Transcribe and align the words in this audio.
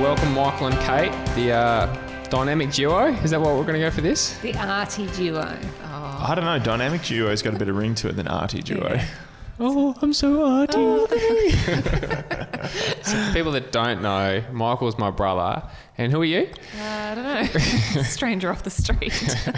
welcome 0.00 0.32
Michael 0.34 0.68
and 0.68 0.78
Kate, 0.80 1.12
the 1.34 1.52
uh, 1.52 2.22
dynamic 2.30 2.70
duo. 2.72 3.06
Is 3.06 3.30
that 3.30 3.40
what 3.40 3.56
we're 3.56 3.62
going 3.64 3.74
to 3.74 3.80
go 3.80 3.90
for 3.90 4.00
this? 4.00 4.38
The 4.38 4.54
arty 4.56 5.06
duo. 5.08 5.58
I 5.82 6.34
don't 6.34 6.44
know. 6.44 6.58
Dynamic 6.58 7.02
duo's 7.02 7.42
got 7.42 7.54
a 7.54 7.58
better 7.58 7.72
ring 7.72 7.94
to 7.96 8.08
it 8.08 8.16
than 8.16 8.28
arty 8.28 8.60
duo. 8.60 9.00
Oh, 9.60 9.94
I'm 10.02 10.12
so 10.12 10.44
arty. 10.44 10.72
so 13.02 13.32
people 13.32 13.52
that 13.52 13.72
don't 13.72 14.02
know, 14.02 14.42
Michael's 14.52 14.98
my 14.98 15.10
brother. 15.10 15.62
And 15.96 16.12
who 16.12 16.20
are 16.22 16.24
you? 16.24 16.48
Uh, 16.78 16.82
I 16.82 17.14
don't 17.14 17.24
know. 17.24 17.44
Stranger 18.02 18.50
off 18.50 18.62
the 18.62 18.70
street. 18.70 19.12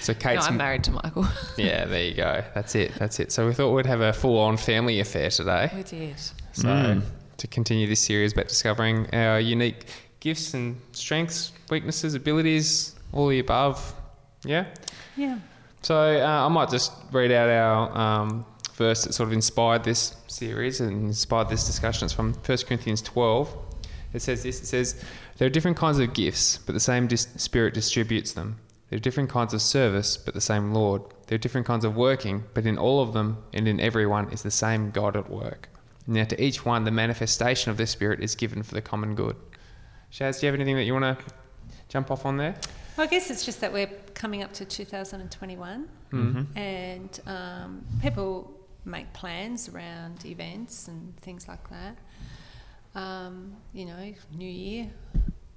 So 0.00 0.12
no, 0.24 0.30
I'm 0.30 0.56
married 0.56 0.82
to 0.84 0.90
Michael. 0.90 1.28
yeah, 1.56 1.84
there 1.84 2.02
you 2.02 2.14
go. 2.14 2.42
That's 2.56 2.74
it. 2.74 2.92
That's 2.98 3.20
it. 3.20 3.30
So 3.30 3.46
we 3.46 3.54
thought 3.54 3.72
we'd 3.72 3.86
have 3.86 4.00
a 4.00 4.12
full-on 4.12 4.56
family 4.56 4.98
affair 4.98 5.30
today. 5.30 5.70
we 5.72 5.84
did. 5.84 6.18
So 6.18 6.34
Mm. 6.64 7.02
To 7.40 7.46
continue 7.46 7.86
this 7.86 8.00
series 8.00 8.32
about 8.32 8.48
discovering 8.48 9.12
our 9.14 9.40
unique 9.40 9.86
gifts 10.20 10.52
and 10.54 10.78
strengths, 10.92 11.52
weaknesses, 11.70 12.14
abilities, 12.14 12.94
all 13.12 13.28
the 13.28 13.38
above. 13.38 13.94
Yeah. 14.44 14.66
Yeah. 15.16 15.38
So 15.82 15.96
uh, 15.96 16.46
I 16.46 16.48
might 16.48 16.68
just 16.68 16.92
read 17.10 17.32
out 17.32 17.48
our 17.48 17.98
um, 17.98 18.46
verse 18.74 19.04
that 19.04 19.14
sort 19.14 19.28
of 19.28 19.32
inspired 19.32 19.84
this 19.84 20.14
series 20.26 20.80
and 20.80 21.06
inspired 21.06 21.48
this 21.48 21.66
discussion. 21.66 22.04
It's 22.04 22.14
from 22.14 22.34
1 22.34 22.58
Corinthians 22.66 23.00
12. 23.00 23.56
It 24.12 24.20
says 24.20 24.42
this. 24.42 24.60
It 24.60 24.66
says, 24.66 25.02
"There 25.38 25.46
are 25.46 25.50
different 25.50 25.78
kinds 25.78 25.98
of 25.98 26.12
gifts, 26.12 26.58
but 26.58 26.72
the 26.74 26.80
same 26.80 27.06
dis- 27.06 27.28
Spirit 27.36 27.72
distributes 27.72 28.32
them. 28.32 28.58
There 28.90 28.96
are 28.96 29.00
different 29.00 29.30
kinds 29.30 29.54
of 29.54 29.62
service, 29.62 30.16
but 30.16 30.34
the 30.34 30.40
same 30.40 30.72
Lord. 30.72 31.02
There 31.28 31.36
are 31.36 31.38
different 31.38 31.66
kinds 31.66 31.84
of 31.84 31.94
working, 31.96 32.44
but 32.52 32.66
in 32.66 32.76
all 32.76 33.00
of 33.00 33.12
them 33.12 33.38
and 33.52 33.68
in 33.68 33.78
everyone 33.78 34.30
is 34.32 34.42
the 34.42 34.50
same 34.50 34.90
God 34.90 35.16
at 35.16 35.30
work. 35.30 35.68
Now 36.06 36.24
to 36.24 36.42
each 36.42 36.64
one, 36.64 36.84
the 36.84 36.90
manifestation 36.90 37.70
of 37.70 37.76
the 37.76 37.86
Spirit 37.86 38.20
is 38.20 38.34
given 38.34 38.62
for 38.62 38.74
the 38.74 38.82
common 38.82 39.14
good." 39.14 39.36
Shaz, 40.12 40.40
do 40.40 40.46
you 40.46 40.52
have 40.52 40.54
anything 40.60 40.76
that 40.76 40.84
you 40.84 40.92
want 40.92 41.18
to 41.18 41.24
jump 41.88 42.10
off 42.10 42.26
on 42.26 42.36
there? 42.36 42.56
Well, 42.96 43.06
I 43.06 43.10
guess 43.10 43.30
it's 43.30 43.44
just 43.44 43.60
that 43.60 43.72
we're 43.72 43.90
coming 44.14 44.42
up 44.42 44.52
to 44.54 44.64
2021 44.64 45.88
Mm-hmm. 46.12 46.58
and 46.58 47.20
um, 47.26 47.84
people 48.02 48.50
make 48.84 49.12
plans 49.12 49.68
around 49.68 50.26
events 50.26 50.88
and 50.88 51.16
things 51.18 51.46
like 51.46 51.68
that. 51.70 51.96
Um, 52.96 53.56
you 53.72 53.86
know, 53.86 54.12
New 54.36 54.48
Year. 54.50 54.90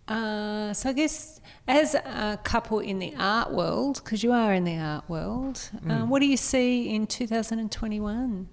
Uh, 0.08 0.74
so 0.74 0.90
I 0.90 0.94
guess 0.94 1.42
as 1.68 1.96
a 1.96 2.40
couple 2.44 2.80
in 2.80 3.00
the 3.00 3.16
art 3.18 3.52
world, 3.52 4.02
because 4.04 4.22
you 4.22 4.32
are 4.32 4.54
in 4.54 4.64
the 4.66 4.78
art 4.78 5.10
world, 5.10 5.72
uh, 5.90 6.02
what 6.02 6.20
do 6.20 6.28
you 6.28 6.38
see 6.38 6.94
in 6.94 7.08
2021 7.08 8.48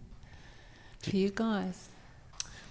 for 1.00 1.16
you 1.16 1.30
guys? 1.30 1.88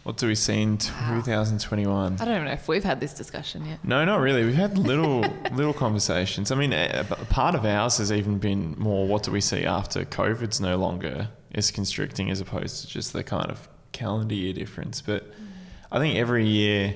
What 0.03 0.17
do 0.17 0.27
we 0.27 0.35
see 0.35 0.61
in 0.61 0.77
2021? 0.77 2.13
I 2.19 2.25
don't 2.25 2.33
even 2.33 2.45
know 2.45 2.51
if 2.51 2.67
we've 2.67 2.83
had 2.83 2.99
this 2.99 3.13
discussion 3.13 3.65
yet. 3.65 3.83
No, 3.83 4.03
not 4.05 4.21
really. 4.21 4.45
We've 4.45 4.55
had 4.55 4.77
little 4.77 5.19
little 5.51 5.73
conversations. 5.73 6.51
I 6.51 6.55
mean, 6.55 6.71
eh, 6.71 7.03
a, 7.09 7.13
a 7.13 7.25
part 7.25 7.53
of 7.53 7.65
ours 7.65 7.97
has 7.97 8.11
even 8.11 8.39
been 8.39 8.75
more 8.77 9.05
what 9.07 9.23
do 9.23 9.31
we 9.31 9.41
see 9.41 9.65
after 9.65 10.05
COVID's 10.05 10.61
no 10.61 10.77
longer 10.77 11.29
is 11.53 11.69
constricting 11.69 12.31
as 12.31 12.39
opposed 12.39 12.81
to 12.81 12.87
just 12.87 13.11
the 13.13 13.23
kind 13.23 13.51
of 13.51 13.67
calendar 13.91 14.35
year 14.35 14.53
difference. 14.53 15.01
But 15.01 15.25
I 15.91 15.99
think 15.99 16.15
every 16.15 16.47
year 16.47 16.95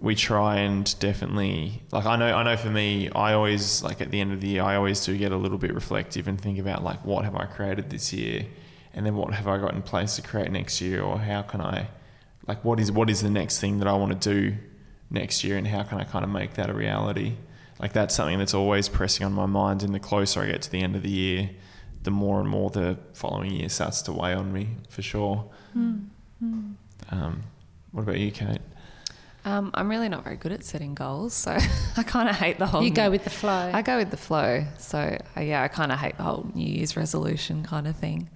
we 0.00 0.14
try 0.14 0.58
and 0.58 0.98
definitely 1.00 1.82
like 1.90 2.06
I 2.06 2.16
know 2.16 2.34
I 2.34 2.42
know 2.44 2.56
for 2.56 2.70
me 2.70 3.10
I 3.10 3.34
always 3.34 3.82
like 3.82 4.00
at 4.00 4.10
the 4.10 4.20
end 4.20 4.32
of 4.32 4.40
the 4.40 4.48
year 4.48 4.62
I 4.62 4.76
always 4.76 5.04
do 5.04 5.16
get 5.18 5.32
a 5.32 5.36
little 5.36 5.58
bit 5.58 5.74
reflective 5.74 6.28
and 6.28 6.40
think 6.40 6.58
about 6.58 6.82
like 6.82 7.04
what 7.04 7.24
have 7.24 7.34
I 7.34 7.46
created 7.46 7.90
this 7.90 8.12
year 8.12 8.46
and 8.98 9.06
then 9.06 9.14
what 9.14 9.32
have 9.32 9.46
I 9.46 9.58
got 9.58 9.74
in 9.74 9.82
place 9.82 10.16
to 10.16 10.22
create 10.22 10.50
next 10.50 10.80
year 10.80 11.00
or 11.02 11.20
how 11.20 11.42
can 11.42 11.60
I 11.60 11.86
like 12.48 12.64
what 12.64 12.80
is 12.80 12.90
what 12.90 13.08
is 13.08 13.22
the 13.22 13.30
next 13.30 13.60
thing 13.60 13.78
that 13.78 13.86
I 13.86 13.92
want 13.92 14.20
to 14.20 14.34
do 14.34 14.56
next 15.08 15.44
year 15.44 15.56
and 15.56 15.68
how 15.68 15.84
can 15.84 16.00
I 16.00 16.04
kind 16.04 16.24
of 16.24 16.30
make 16.32 16.54
that 16.54 16.68
a 16.68 16.74
reality 16.74 17.34
like 17.78 17.92
that's 17.92 18.12
something 18.16 18.38
that's 18.40 18.54
always 18.54 18.88
pressing 18.88 19.24
on 19.24 19.32
my 19.32 19.46
mind 19.46 19.84
and 19.84 19.94
the 19.94 20.00
closer 20.00 20.42
I 20.42 20.46
get 20.46 20.62
to 20.62 20.70
the 20.70 20.82
end 20.82 20.96
of 20.96 21.04
the 21.04 21.10
year 21.10 21.50
the 22.02 22.10
more 22.10 22.40
and 22.40 22.48
more 22.48 22.70
the 22.70 22.98
following 23.12 23.52
year 23.52 23.68
starts 23.68 24.02
to 24.02 24.12
weigh 24.12 24.34
on 24.34 24.52
me 24.52 24.70
for 24.88 25.02
sure 25.02 25.44
um, 27.12 27.44
what 27.92 28.02
about 28.02 28.18
you 28.18 28.32
Kate 28.32 28.60
Um, 29.44 29.70
I'm 29.74 29.88
really 29.88 30.08
not 30.08 30.24
very 30.24 30.36
good 30.36 30.52
at 30.52 30.64
setting 30.64 30.94
goals, 30.94 31.32
so 31.32 31.56
I 31.96 32.02
kind 32.02 32.28
of 32.28 32.34
hate 32.36 32.58
the 32.58 32.66
whole. 32.66 32.82
You 32.82 32.90
go 32.90 33.08
with 33.10 33.22
the 33.24 33.30
flow. 33.30 33.70
I 33.72 33.80
go 33.82 33.96
with 33.96 34.10
the 34.10 34.16
flow. 34.16 34.64
So 34.78 34.98
uh, 35.36 35.40
yeah, 35.40 35.62
I 35.62 35.68
kind 35.68 35.90
of 35.92 35.98
hate 36.00 36.16
the 36.16 36.24
whole 36.24 36.50
New 36.54 36.66
Year's 36.66 36.96
resolution 36.96 37.62
kind 37.62 37.86
of 37.86 37.96
thing. 37.96 38.28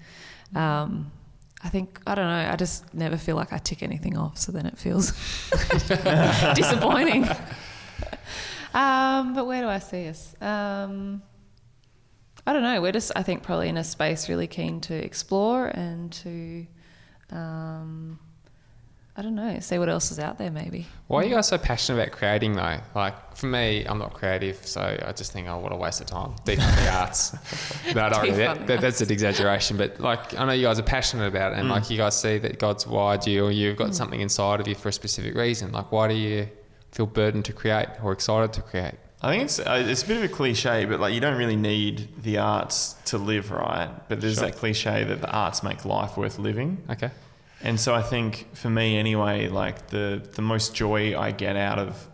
Um, 0.54 1.10
I 1.64 1.68
think 1.68 2.00
I 2.06 2.14
don't 2.14 2.26
know. 2.26 2.50
I 2.50 2.56
just 2.56 2.92
never 2.92 3.16
feel 3.16 3.36
like 3.36 3.52
I 3.52 3.58
tick 3.58 3.82
anything 3.82 4.16
off, 4.16 4.36
so 4.38 4.52
then 4.52 4.66
it 4.66 4.76
feels 4.76 5.12
disappointing. 6.54 7.28
um, 8.74 9.34
but 9.34 9.46
where 9.46 9.62
do 9.62 9.68
I 9.68 9.78
see 9.78 10.08
us? 10.08 10.34
Um, 10.40 11.22
I 12.46 12.52
don't 12.52 12.62
know. 12.62 12.80
We're 12.82 12.92
just, 12.92 13.12
I 13.14 13.22
think, 13.22 13.44
probably 13.44 13.68
in 13.68 13.76
a 13.76 13.84
space 13.84 14.28
really 14.28 14.48
keen 14.48 14.80
to 14.82 14.94
explore 14.94 15.68
and 15.68 16.12
to, 16.12 16.66
um, 17.30 18.18
I 19.14 19.20
don't 19.20 19.34
know, 19.34 19.58
see 19.60 19.78
what 19.78 19.90
else 19.90 20.10
is 20.10 20.18
out 20.18 20.38
there. 20.38 20.50
Maybe. 20.50 20.86
Why 21.08 21.20
are 21.20 21.24
you 21.24 21.34
guys 21.34 21.48
so 21.48 21.58
passionate 21.58 22.00
about 22.02 22.12
creating 22.12 22.54
though? 22.54 22.78
Like 22.94 23.36
for 23.36 23.44
me, 23.46 23.84
I'm 23.84 23.98
not 23.98 24.14
creative, 24.14 24.66
so 24.66 24.80
I 24.80 25.12
just 25.12 25.32
think, 25.32 25.48
oh, 25.48 25.58
what 25.58 25.70
a 25.70 25.76
waste 25.76 26.00
of 26.00 26.06
time. 26.06 26.34
Deep 26.46 26.60
on 26.60 26.74
the 26.76 26.90
arts. 26.90 27.34
no, 27.94 28.08
not 28.08 28.22
really. 28.22 28.38
That, 28.38 28.66
that, 28.68 28.80
that's 28.80 29.02
an 29.02 29.12
exaggeration, 29.12 29.76
but 29.76 30.00
like 30.00 30.38
I 30.38 30.46
know 30.46 30.52
you 30.52 30.66
guys 30.66 30.78
are 30.78 30.82
passionate 30.84 31.26
about 31.26 31.52
it, 31.52 31.58
and 31.58 31.68
like 31.68 31.90
you 31.90 31.98
guys 31.98 32.18
see 32.18 32.38
that 32.38 32.58
God's 32.58 32.86
wired 32.86 33.26
you, 33.26 33.44
or 33.44 33.50
you've 33.50 33.76
got 33.76 33.94
something 33.94 34.20
inside 34.20 34.60
of 34.60 34.66
you 34.68 34.74
for 34.74 34.88
a 34.88 34.92
specific 34.92 35.34
reason. 35.34 35.72
Like, 35.72 35.92
why 35.92 36.08
do 36.08 36.14
you 36.14 36.48
feel 36.90 37.06
burdened 37.06 37.44
to 37.46 37.52
create 37.52 37.88
or 38.02 38.12
excited 38.12 38.54
to 38.54 38.62
create? 38.62 38.94
I 39.20 39.30
think 39.30 39.44
it's 39.44 39.58
uh, 39.60 39.84
it's 39.86 40.02
a 40.02 40.06
bit 40.06 40.16
of 40.16 40.22
a 40.24 40.28
cliche, 40.28 40.86
but 40.86 41.00
like 41.00 41.12
you 41.12 41.20
don't 41.20 41.36
really 41.36 41.54
need 41.56 42.08
the 42.22 42.38
arts 42.38 42.94
to 43.06 43.18
live, 43.18 43.50
right? 43.50 43.90
But 44.08 44.22
there's 44.22 44.36
Sure. 44.38 44.46
that 44.48 44.56
cliche 44.56 45.04
that 45.04 45.20
the 45.20 45.30
arts 45.30 45.62
make 45.62 45.84
life 45.84 46.16
worth 46.16 46.38
living, 46.38 46.78
Okay. 46.88 47.10
And 47.62 47.78
so 47.78 47.94
I 47.94 48.02
think 48.02 48.48
for 48.54 48.70
me 48.70 48.96
anyway, 48.96 49.48
like 49.48 49.88
the 49.88 50.26
the 50.34 50.42
most 50.42 50.74
joy 50.74 51.18
I 51.18 51.30
get 51.30 51.56
out 51.56 51.78
of 51.78 52.08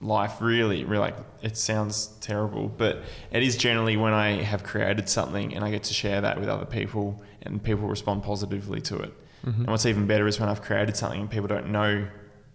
life, 0.00 0.40
really, 0.40 0.84
really, 0.84 1.00
like 1.00 1.16
it 1.42 1.56
sounds 1.56 2.08
terrible, 2.20 2.68
but 2.68 3.02
it 3.30 3.42
is 3.42 3.56
generally 3.56 3.96
when 3.96 4.12
I 4.12 4.42
have 4.42 4.62
created 4.62 5.08
something 5.08 5.54
and 5.54 5.64
I 5.64 5.70
get 5.70 5.84
to 5.84 5.94
share 5.94 6.20
that 6.20 6.38
with 6.38 6.48
other 6.48 6.66
people, 6.66 7.22
and 7.42 7.62
people 7.62 7.86
respond 7.88 8.22
positively 8.22 8.80
to 8.82 8.98
it. 8.98 9.12
And 9.44 9.66
what's 9.66 9.84
even 9.84 10.06
better 10.06 10.26
is 10.26 10.40
when 10.40 10.48
I've 10.48 10.62
created 10.62 10.96
something 10.96 11.20
and 11.20 11.30
people 11.30 11.48
don't 11.48 11.68
know 11.70 12.06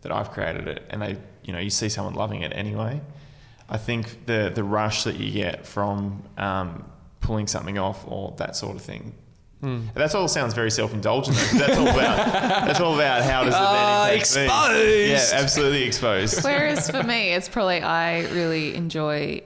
that 0.02 0.12
I've 0.12 0.32
created 0.32 0.68
it, 0.68 0.84
and 0.90 1.02
they, 1.02 1.18
you 1.44 1.54
know, 1.54 1.60
you 1.60 1.70
see 1.70 1.90
someone 1.90 2.16
loving 2.16 2.42
it 2.42 2.52
anyway. 2.56 3.02
I 3.68 3.78
think 3.78 4.26
the 4.26 4.52
the 4.54 4.64
rush 4.64 5.04
that 5.04 5.16
you 5.18 5.32
get 5.32 5.68
from 5.68 6.24
um, 6.38 6.86
pulling 7.20 7.48
something 7.48 7.78
off 7.78 8.04
or 8.08 8.34
that 8.38 8.56
sort 8.56 8.76
of 8.76 8.82
thing. 8.82 9.14
Hmm. 9.62 9.82
That's 9.94 10.16
all 10.16 10.28
sounds 10.30 10.54
very 10.54 10.72
self 10.72 10.94
indulgent. 10.94 11.36
That's 11.54 11.78
all 11.78 11.88
about 11.88 12.18
that's 12.66 12.80
all 12.80 12.96
about 12.96 13.24
how 13.24 13.44
does 13.44 13.54
it 13.54 13.58
then 13.58 13.66
uh, 13.66 14.10
impact 14.14 14.36
me. 14.36 14.44
exposed. 14.44 15.34
Yeah, 15.34 15.40
absolutely 15.40 15.84
exposed. 15.84 16.44
Whereas 16.44 16.90
for 16.90 17.04
me, 17.04 17.34
it's 17.34 17.50
probably 17.50 17.82
I 17.82 18.22
really 18.32 18.74
enjoy 18.76 19.42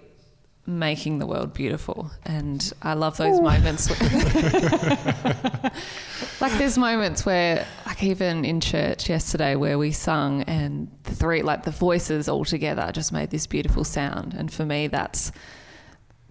making 0.66 1.20
the 1.20 1.26
world 1.26 1.54
beautiful, 1.54 2.10
and 2.26 2.72
I 2.82 2.94
love 2.94 3.18
those 3.18 3.42
moments. 3.42 3.90
like 6.42 6.54
there's 6.54 6.78
moments 6.78 7.26
where, 7.26 7.66
like 7.86 8.02
even 8.04 8.46
in 8.46 8.62
church 8.62 9.10
yesterday, 9.10 9.56
where 9.56 9.78
we 9.80 9.92
sung 9.92 10.44
and 10.44 10.90
the 11.04 11.14
three, 11.16 11.42
like 11.42 11.64
the 11.64 11.72
voices 11.72 12.30
all 12.30 12.46
together, 12.46 12.92
just 12.94 13.12
made 13.12 13.32
this 13.32 13.46
beautiful 13.48 13.84
sound, 13.84 14.34
and 14.36 14.54
for 14.54 14.64
me, 14.64 14.88
that's 14.88 15.32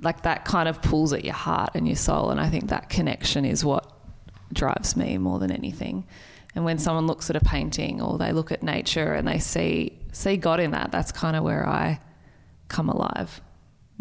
like 0.02 0.22
that 0.22 0.44
kind 0.44 0.68
of 0.68 0.82
pulls 0.82 1.12
at 1.12 1.24
your 1.24 1.34
heart 1.34 1.70
and 1.74 1.86
your 1.86 1.96
soul, 1.96 2.30
and 2.30 2.40
I 2.40 2.48
think 2.48 2.68
that 2.68 2.88
connection 2.88 3.44
is 3.44 3.64
what 3.64 3.90
drives 4.52 4.96
me 4.96 5.16
more 5.18 5.38
than 5.38 5.50
anything. 5.50 6.06
And 6.54 6.64
when 6.64 6.78
someone 6.78 7.06
looks 7.06 7.30
at 7.30 7.36
a 7.36 7.40
painting 7.40 8.02
or 8.02 8.18
they 8.18 8.32
look 8.32 8.52
at 8.52 8.62
nature 8.62 9.14
and 9.14 9.26
they 9.26 9.38
see 9.38 9.98
see 10.12 10.36
God 10.36 10.60
in 10.60 10.72
that, 10.72 10.92
that's 10.92 11.12
kind 11.12 11.36
of 11.36 11.44
where 11.44 11.66
I 11.66 12.00
come 12.68 12.88
alive 12.88 13.40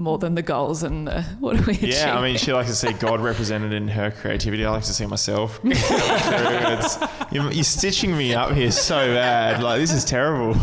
more 0.01 0.17
than 0.17 0.35
the 0.35 0.41
goals 0.41 0.83
and 0.83 1.07
the 1.07 1.21
what 1.39 1.55
do 1.57 1.63
we 1.63 1.73
achieve. 1.73 1.93
Yeah, 1.93 2.17
I 2.17 2.21
mean, 2.21 2.37
she 2.37 2.51
likes 2.53 2.69
to 2.69 2.75
see 2.75 2.91
God 2.93 3.19
represented 3.21 3.71
in 3.73 3.87
her 3.87 4.11
creativity. 4.11 4.65
I 4.65 4.71
like 4.71 4.83
to 4.83 4.93
see 4.93 5.05
myself. 5.05 5.59
It's- 5.65 6.97
you're, 7.31 7.51
you're 7.51 7.63
stitching 7.63 8.15
me 8.17 8.33
up 8.33 8.51
here 8.51 8.71
so 8.71 9.13
bad. 9.13 9.61
Like 9.63 9.79
this 9.79 9.93
is 9.93 10.03
terrible. 10.03 10.53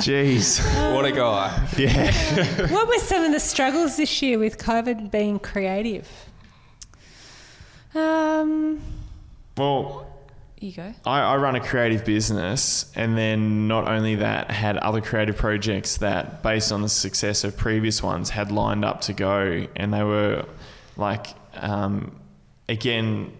Jeez. 0.00 0.60
What 0.94 1.04
a 1.06 1.12
guy. 1.12 1.68
Yeah. 1.78 2.10
what 2.70 2.86
were 2.88 2.98
some 2.98 3.24
of 3.24 3.32
the 3.32 3.40
struggles 3.40 3.96
this 3.96 4.20
year 4.22 4.38
with 4.38 4.58
COVID 4.58 5.10
being 5.10 5.38
creative? 5.38 6.08
um, 7.94 8.80
Well, 9.56 10.06
you 10.58 10.72
go. 10.72 10.94
I, 11.04 11.20
I 11.20 11.36
run 11.36 11.54
a 11.56 11.60
creative 11.60 12.04
business, 12.04 12.90
and 12.94 13.16
then 13.16 13.68
not 13.68 13.88
only 13.88 14.16
that, 14.16 14.50
had 14.50 14.76
other 14.78 15.00
creative 15.00 15.36
projects 15.36 15.98
that, 15.98 16.42
based 16.42 16.72
on 16.72 16.82
the 16.82 16.88
success 16.88 17.44
of 17.44 17.56
previous 17.56 18.02
ones, 18.02 18.30
had 18.30 18.50
lined 18.50 18.84
up 18.84 19.02
to 19.02 19.12
go, 19.12 19.66
and 19.76 19.92
they 19.92 20.02
were 20.02 20.46
like, 20.96 21.26
um, 21.54 22.16
again, 22.68 23.32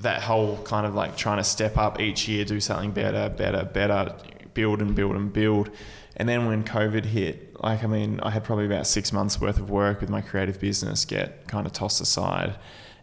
that 0.00 0.22
whole 0.22 0.58
kind 0.64 0.86
of 0.86 0.94
like 0.94 1.16
trying 1.16 1.38
to 1.38 1.44
step 1.44 1.76
up 1.76 2.00
each 2.00 2.28
year, 2.28 2.44
do 2.44 2.60
something 2.60 2.92
better, 2.92 3.28
better, 3.28 3.64
better, 3.64 4.14
build 4.54 4.80
and 4.80 4.94
build 4.94 5.16
and 5.16 5.32
build. 5.32 5.70
And 6.16 6.28
then 6.28 6.46
when 6.46 6.64
COVID 6.64 7.06
hit, 7.06 7.60
like 7.62 7.82
I 7.82 7.86
mean, 7.86 8.20
I 8.22 8.30
had 8.30 8.44
probably 8.44 8.66
about 8.66 8.86
six 8.86 9.12
months 9.12 9.40
worth 9.40 9.58
of 9.58 9.70
work 9.70 10.00
with 10.00 10.10
my 10.10 10.20
creative 10.20 10.60
business 10.60 11.04
get 11.04 11.46
kind 11.48 11.66
of 11.66 11.72
tossed 11.72 12.00
aside. 12.00 12.56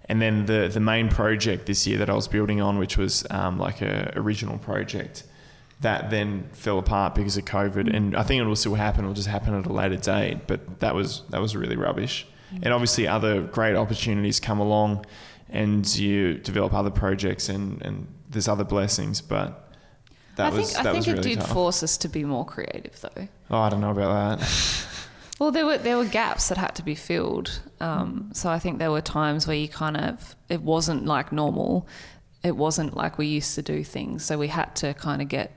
And 0.09 0.21
then 0.21 0.47
the 0.47 0.67
the 0.67 0.79
main 0.79 1.07
project 1.07 1.67
this 1.67 1.85
year 1.85 1.99
that 1.99 2.09
I 2.09 2.13
was 2.13 2.27
building 2.27 2.61
on, 2.61 2.79
which 2.79 2.97
was 2.97 3.25
um, 3.29 3.59
like 3.59 3.81
a 3.81 4.11
original 4.15 4.57
project, 4.57 5.23
that 5.81 6.09
then 6.09 6.49
fell 6.51 6.79
apart 6.79 7.15
because 7.15 7.37
of 7.37 7.45
COVID. 7.45 7.95
And 7.95 8.15
I 8.15 8.23
think 8.23 8.41
it 8.41 8.45
will 8.45 8.55
still 8.55 8.73
happen. 8.73 9.05
It'll 9.05 9.13
just 9.13 9.27
happen 9.27 9.53
at 9.53 9.65
a 9.67 9.71
later 9.71 9.97
date. 9.97 10.47
But 10.47 10.79
that 10.79 10.95
was 10.95 11.21
that 11.29 11.39
was 11.39 11.55
really 11.55 11.75
rubbish. 11.75 12.27
And 12.63 12.73
obviously, 12.73 13.07
other 13.07 13.41
great 13.41 13.75
opportunities 13.75 14.39
come 14.39 14.59
along, 14.59 15.05
and 15.49 15.87
you 15.95 16.33
develop 16.39 16.73
other 16.73 16.89
projects, 16.89 17.47
and 17.47 17.79
and 17.83 18.07
there's 18.29 18.47
other 18.47 18.63
blessings. 18.63 19.21
But 19.21 19.71
that 20.37 20.53
I 20.53 20.57
was 20.57 20.73
think, 20.73 20.85
I 20.85 20.91
think 20.91 21.07
it 21.07 21.11
really 21.11 21.29
did 21.35 21.39
tough. 21.41 21.51
force 21.51 21.83
us 21.83 21.97
to 21.97 22.09
be 22.09 22.23
more 22.23 22.45
creative, 22.45 22.99
though. 23.01 23.27
Oh, 23.51 23.59
I 23.59 23.69
don't 23.69 23.81
know 23.81 23.91
about 23.91 24.39
that. 24.39 24.85
Well, 25.39 25.51
there 25.51 25.65
were 25.65 25.77
there 25.77 25.97
were 25.97 26.05
gaps 26.05 26.49
that 26.49 26.57
had 26.57 26.75
to 26.75 26.83
be 26.83 26.95
filled. 26.95 27.61
Um, 27.79 28.29
so 28.33 28.49
I 28.49 28.59
think 28.59 28.77
there 28.79 28.91
were 28.91 29.01
times 29.01 29.47
where 29.47 29.55
you 29.55 29.69
kind 29.69 29.95
of 29.97 30.35
it 30.49 30.61
wasn't 30.61 31.05
like 31.05 31.31
normal. 31.31 31.87
It 32.43 32.55
wasn't 32.57 32.95
like 32.95 33.17
we 33.17 33.27
used 33.27 33.55
to 33.55 33.61
do 33.61 33.83
things. 33.83 34.23
So 34.25 34.37
we 34.37 34.47
had 34.49 34.75
to 34.77 34.93
kind 34.93 35.21
of 35.21 35.27
get 35.29 35.51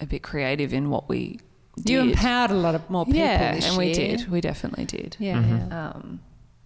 a 0.00 0.06
bit 0.06 0.22
creative 0.22 0.72
in 0.72 0.90
what 0.90 1.08
we 1.08 1.40
did. 1.76 1.88
You 1.90 2.00
empowered 2.00 2.50
a 2.50 2.54
lot 2.54 2.74
of 2.74 2.88
more 2.90 3.04
people 3.04 3.20
yeah, 3.20 3.54
this 3.54 3.68
and 3.68 3.76
we 3.78 3.86
year. 3.86 4.16
did. 4.16 4.28
We 4.30 4.40
definitely 4.40 4.84
did. 4.86 5.16
Yeah, 5.18 5.36
Mm-hmm. 5.42 5.70
yeah. 5.70 5.92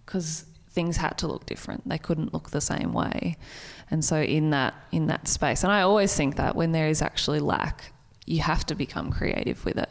because 0.05 0.45
things 0.71 0.95
had 0.97 1.17
to 1.17 1.27
look 1.27 1.45
different. 1.45 1.87
They 1.87 1.97
couldn't 1.97 2.33
look 2.33 2.49
the 2.51 2.61
same 2.61 2.93
way, 2.93 3.35
and 3.89 4.03
so 4.05 4.21
in 4.21 4.51
that 4.51 4.73
in 4.91 5.07
that 5.07 5.27
space, 5.27 5.63
and 5.63 5.71
I 5.73 5.81
always 5.81 6.15
think 6.15 6.35
that 6.37 6.55
when 6.55 6.71
there 6.71 6.87
is 6.87 7.01
actually 7.01 7.39
lack, 7.41 7.91
you 8.25 8.41
have 8.41 8.65
to 8.67 8.75
become 8.75 9.11
creative 9.11 9.65
with 9.65 9.77
it. 9.77 9.89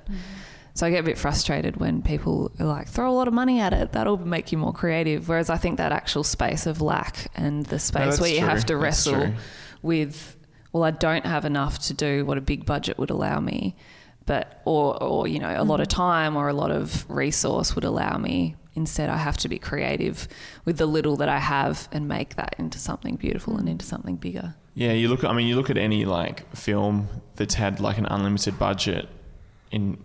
So 0.74 0.86
I 0.86 0.90
get 0.90 1.00
a 1.00 1.02
bit 1.02 1.18
frustrated 1.18 1.76
when 1.76 2.02
people 2.02 2.52
are 2.58 2.66
like, 2.66 2.88
throw 2.88 3.10
a 3.10 3.12
lot 3.12 3.28
of 3.28 3.34
money 3.34 3.60
at 3.60 3.72
it, 3.72 3.92
that'll 3.92 4.16
make 4.18 4.52
you 4.52 4.58
more 4.58 4.72
creative. 4.72 5.28
Whereas 5.28 5.50
I 5.50 5.56
think 5.56 5.78
that 5.78 5.92
actual 5.92 6.24
space 6.24 6.66
of 6.66 6.80
lack 6.80 7.30
and 7.34 7.66
the 7.66 7.78
space 7.78 8.04
that's 8.04 8.20
where 8.20 8.30
you 8.30 8.38
true. 8.38 8.48
have 8.48 8.64
to 8.66 8.74
That's 8.74 8.82
wrestle 8.82 9.14
true. 9.14 9.34
with, 9.82 10.36
well, 10.72 10.84
I 10.84 10.92
don't 10.92 11.26
have 11.26 11.44
enough 11.44 11.78
to 11.80 11.94
do 11.94 12.24
what 12.24 12.38
a 12.38 12.40
big 12.40 12.64
budget 12.64 12.98
would 12.98 13.10
allow 13.10 13.40
me, 13.40 13.76
but, 14.26 14.62
or, 14.64 15.02
or 15.02 15.26
you 15.26 15.38
know, 15.38 15.54
a 15.56 15.64
lot 15.64 15.80
of 15.80 15.88
mm. 15.88 15.96
time 15.96 16.36
or 16.36 16.48
a 16.48 16.54
lot 16.54 16.70
of 16.70 17.04
resource 17.10 17.74
would 17.74 17.84
allow 17.84 18.16
me. 18.16 18.56
Instead, 18.76 19.10
I 19.10 19.16
have 19.16 19.36
to 19.38 19.48
be 19.48 19.58
creative 19.58 20.28
with 20.64 20.78
the 20.78 20.86
little 20.86 21.16
that 21.16 21.28
I 21.28 21.38
have 21.38 21.88
and 21.90 22.06
make 22.06 22.36
that 22.36 22.54
into 22.56 22.78
something 22.78 23.16
beautiful 23.16 23.56
and 23.56 23.68
into 23.68 23.84
something 23.84 24.14
bigger. 24.14 24.54
Yeah, 24.74 24.92
you 24.92 25.08
look. 25.08 25.24
I 25.24 25.32
mean, 25.32 25.48
you 25.48 25.56
look 25.56 25.70
at 25.70 25.76
any 25.76 26.04
like 26.04 26.54
film 26.54 27.08
that's 27.34 27.54
had 27.54 27.80
like 27.80 27.98
an 27.98 28.06
unlimited 28.06 28.58
budget. 28.60 29.08
In 29.72 29.98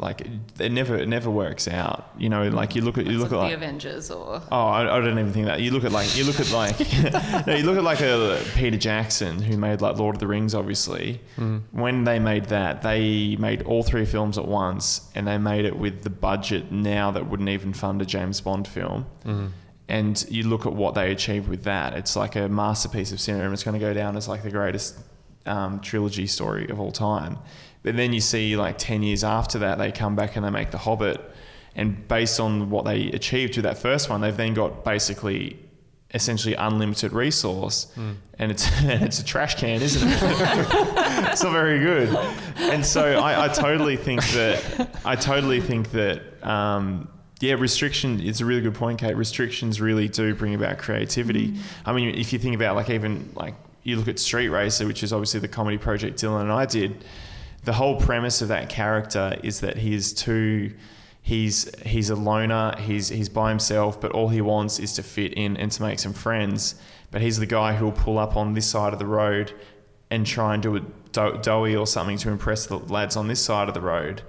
like, 0.00 0.22
it 0.58 0.72
never 0.72 0.96
it 0.96 1.08
never 1.08 1.30
works 1.30 1.68
out. 1.68 2.10
You 2.18 2.28
know, 2.30 2.48
like 2.48 2.74
you 2.74 2.80
look 2.82 2.96
at 2.98 3.06
you 3.06 3.18
look 3.18 3.26
at 3.26 3.30
the 3.30 3.36
like. 3.36 3.52
Avengers 3.52 4.10
or 4.10 4.40
Oh, 4.50 4.66
I, 4.66 4.82
I 4.96 5.00
don't 5.00 5.18
even 5.18 5.32
think 5.32 5.46
that. 5.46 5.60
You 5.60 5.70
look 5.72 5.84
at 5.84 5.92
like 5.92 6.16
you 6.16 6.24
look 6.24 6.40
at 6.40 6.50
like 6.50 6.78
no, 7.46 7.54
you 7.54 7.64
look 7.64 7.76
at 7.76 7.84
like 7.84 8.00
a 8.00 8.42
Peter 8.56 8.78
Jackson 8.78 9.40
who 9.42 9.56
made 9.58 9.80
like 9.82 9.98
Lord 9.98 10.16
of 10.16 10.20
the 10.20 10.26
Rings. 10.26 10.54
Obviously, 10.54 11.20
when 11.72 12.04
they 12.04 12.18
made 12.18 12.46
that, 12.46 12.82
they 12.82 13.36
made 13.36 13.62
all 13.62 13.82
three 13.82 14.06
films 14.06 14.38
at 14.38 14.48
once, 14.48 15.08
and 15.14 15.26
they 15.28 15.36
made 15.38 15.66
it 15.66 15.76
with 15.78 16.02
the 16.02 16.10
budget 16.10 16.72
now 16.72 17.10
that 17.10 17.28
wouldn't 17.28 17.50
even 17.50 17.72
fund 17.74 18.00
a 18.00 18.06
James 18.06 18.40
Bond 18.40 18.66
film. 18.66 19.04
And 19.88 20.24
you 20.30 20.44
look 20.44 20.66
at 20.66 20.72
what 20.72 20.94
they 20.94 21.10
achieved 21.10 21.48
with 21.48 21.64
that. 21.64 21.94
It's 21.94 22.14
like 22.14 22.36
a 22.36 22.48
masterpiece 22.48 23.10
of 23.12 23.20
cinema. 23.20 23.52
It's 23.52 23.64
going 23.64 23.74
to 23.78 23.84
go 23.84 23.92
down 23.92 24.16
as 24.16 24.28
like 24.28 24.44
the 24.44 24.50
greatest 24.50 24.96
um, 25.46 25.80
trilogy 25.80 26.26
story 26.28 26.68
of 26.68 26.78
all 26.78 26.92
time. 26.92 27.38
But 27.82 27.96
then 27.96 28.12
you 28.12 28.20
see 28.20 28.56
like 28.56 28.78
ten 28.78 29.02
years 29.02 29.24
after 29.24 29.60
that, 29.60 29.78
they 29.78 29.92
come 29.92 30.16
back 30.16 30.36
and 30.36 30.44
they 30.44 30.50
make 30.50 30.70
The 30.70 30.78
Hobbit 30.78 31.20
and 31.74 32.06
based 32.08 32.40
on 32.40 32.70
what 32.70 32.84
they 32.84 33.10
achieved 33.10 33.56
with 33.56 33.64
that 33.64 33.78
first 33.78 34.10
one, 34.10 34.20
they've 34.20 34.36
then 34.36 34.54
got 34.54 34.84
basically 34.84 35.58
essentially 36.12 36.54
unlimited 36.54 37.12
resource, 37.12 37.86
and 38.38 38.50
it's 38.50 38.68
and 38.82 39.02
it's 39.02 39.20
a 39.20 39.24
trash 39.24 39.54
can, 39.54 39.80
isn't 39.80 40.08
it? 40.08 40.18
it's 41.32 41.42
not 41.42 41.52
very 41.52 41.78
good. 41.78 42.08
And 42.58 42.84
so 42.84 43.18
I, 43.18 43.44
I 43.44 43.48
totally 43.48 43.96
think 43.96 44.24
that 44.30 44.90
I 45.04 45.14
totally 45.14 45.60
think 45.60 45.92
that 45.92 46.22
um, 46.46 47.08
yeah, 47.40 47.54
restriction. 47.54 48.20
It's 48.20 48.40
a 48.40 48.44
really 48.44 48.62
good 48.62 48.74
point, 48.74 48.98
Kate. 48.98 49.16
Restrictions 49.16 49.80
really 49.80 50.08
do 50.08 50.34
bring 50.34 50.54
about 50.54 50.78
creativity. 50.78 51.56
I 51.86 51.92
mean, 51.92 52.14
if 52.14 52.32
you 52.32 52.38
think 52.38 52.56
about 52.56 52.74
like 52.74 52.90
even 52.90 53.30
like 53.34 53.54
you 53.84 53.96
look 53.96 54.08
at 54.08 54.18
Street 54.18 54.48
Racer, 54.48 54.86
which 54.86 55.04
is 55.04 55.12
obviously 55.12 55.40
the 55.40 55.48
comedy 55.48 55.78
project 55.78 56.20
Dylan 56.20 56.42
and 56.42 56.52
I 56.52 56.66
did. 56.66 57.04
The 57.64 57.72
whole 57.74 58.00
premise 58.00 58.40
of 58.42 58.48
that 58.48 58.68
character 58.68 59.36
is 59.42 59.60
that 59.60 59.76
he 59.76 59.94
is 59.94 60.12
too 60.12 60.72
he's 61.22 61.70
he's 61.84 62.08
a 62.08 62.16
loner 62.16 62.74
he's 62.78 63.10
he's 63.10 63.28
by 63.28 63.50
himself 63.50 64.00
but 64.00 64.10
all 64.12 64.28
he 64.30 64.40
wants 64.40 64.78
is 64.78 64.94
to 64.94 65.02
fit 65.02 65.34
in 65.34 65.56
and 65.58 65.70
to 65.72 65.82
make 65.82 65.98
some 65.98 66.12
friends. 66.12 66.74
But 67.10 67.20
he's 67.20 67.38
the 67.38 67.46
guy 67.46 67.74
who'll 67.74 67.92
pull 67.92 68.18
up 68.18 68.36
on 68.36 68.54
this 68.54 68.66
side 68.66 68.92
of 68.92 68.98
the 68.98 69.06
road 69.06 69.52
and 70.10 70.26
try 70.26 70.54
and 70.54 70.62
do 70.62 70.76
a 70.76 70.80
do- 71.12 71.38
doughy 71.42 71.76
or 71.76 71.86
something 71.86 72.16
to 72.18 72.30
impress 72.30 72.66
the 72.66 72.78
lads 72.78 73.16
on 73.16 73.28
this 73.28 73.40
side 73.40 73.68
of 73.68 73.74
the 73.74 73.80
road. 73.80 74.22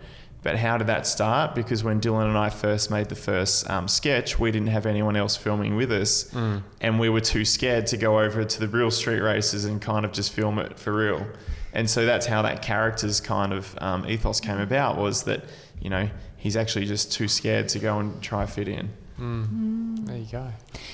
But 0.43 0.57
how 0.57 0.77
did 0.77 0.87
that 0.87 1.05
start? 1.05 1.53
Because 1.53 1.83
when 1.83 2.01
dylan 2.01 2.25
and 2.25 2.37
i 2.37 2.49
first 2.49 2.89
made 2.89 3.09
the 3.09 3.15
first 3.15 3.69
um, 3.69 3.87
sketch 3.87 4.39
we 4.39 4.49
didn't 4.51 4.69
have 4.69 4.85
anyone 4.87 5.15
else 5.15 5.35
filming 5.37 5.75
with 5.75 5.91
us. 5.91 6.33
And 6.81 6.99
we 6.99 7.09
were 7.09 7.21
too 7.21 7.45
scared 7.45 7.85
to 7.87 7.97
go 7.97 8.19
over 8.19 8.43
to 8.43 8.59
the 8.59 8.67
real 8.67 8.89
street 8.91 9.21
races 9.21 9.65
and 9.65 9.79
kind 9.79 10.03
of 10.03 10.11
just 10.11 10.33
film 10.33 10.57
it 10.59 10.77
for 10.79 10.91
real 10.93 11.25
and 11.73 11.89
so 11.89 12.05
that's 12.05 12.25
how 12.25 12.41
that 12.41 12.61
character's 12.61 13.21
kind 13.21 13.53
of 13.53 13.77
um, 13.81 14.05
ethos 14.07 14.39
came 14.39 14.57
mm. 14.57 14.63
about 14.63 14.97
was 14.97 15.23
that 15.23 15.43
you 15.79 15.89
know 15.89 16.09
he's 16.37 16.55
actually 16.55 16.85
just 16.85 17.11
too 17.11 17.27
scared 17.27 17.69
to 17.69 17.79
go 17.79 17.99
and 17.99 18.21
try 18.21 18.45
fit 18.45 18.67
in. 18.67 18.89
Mm. 19.19 19.47
Mm. 19.47 20.05
There 20.07 20.17
you 20.17 20.27
go. 20.31 20.47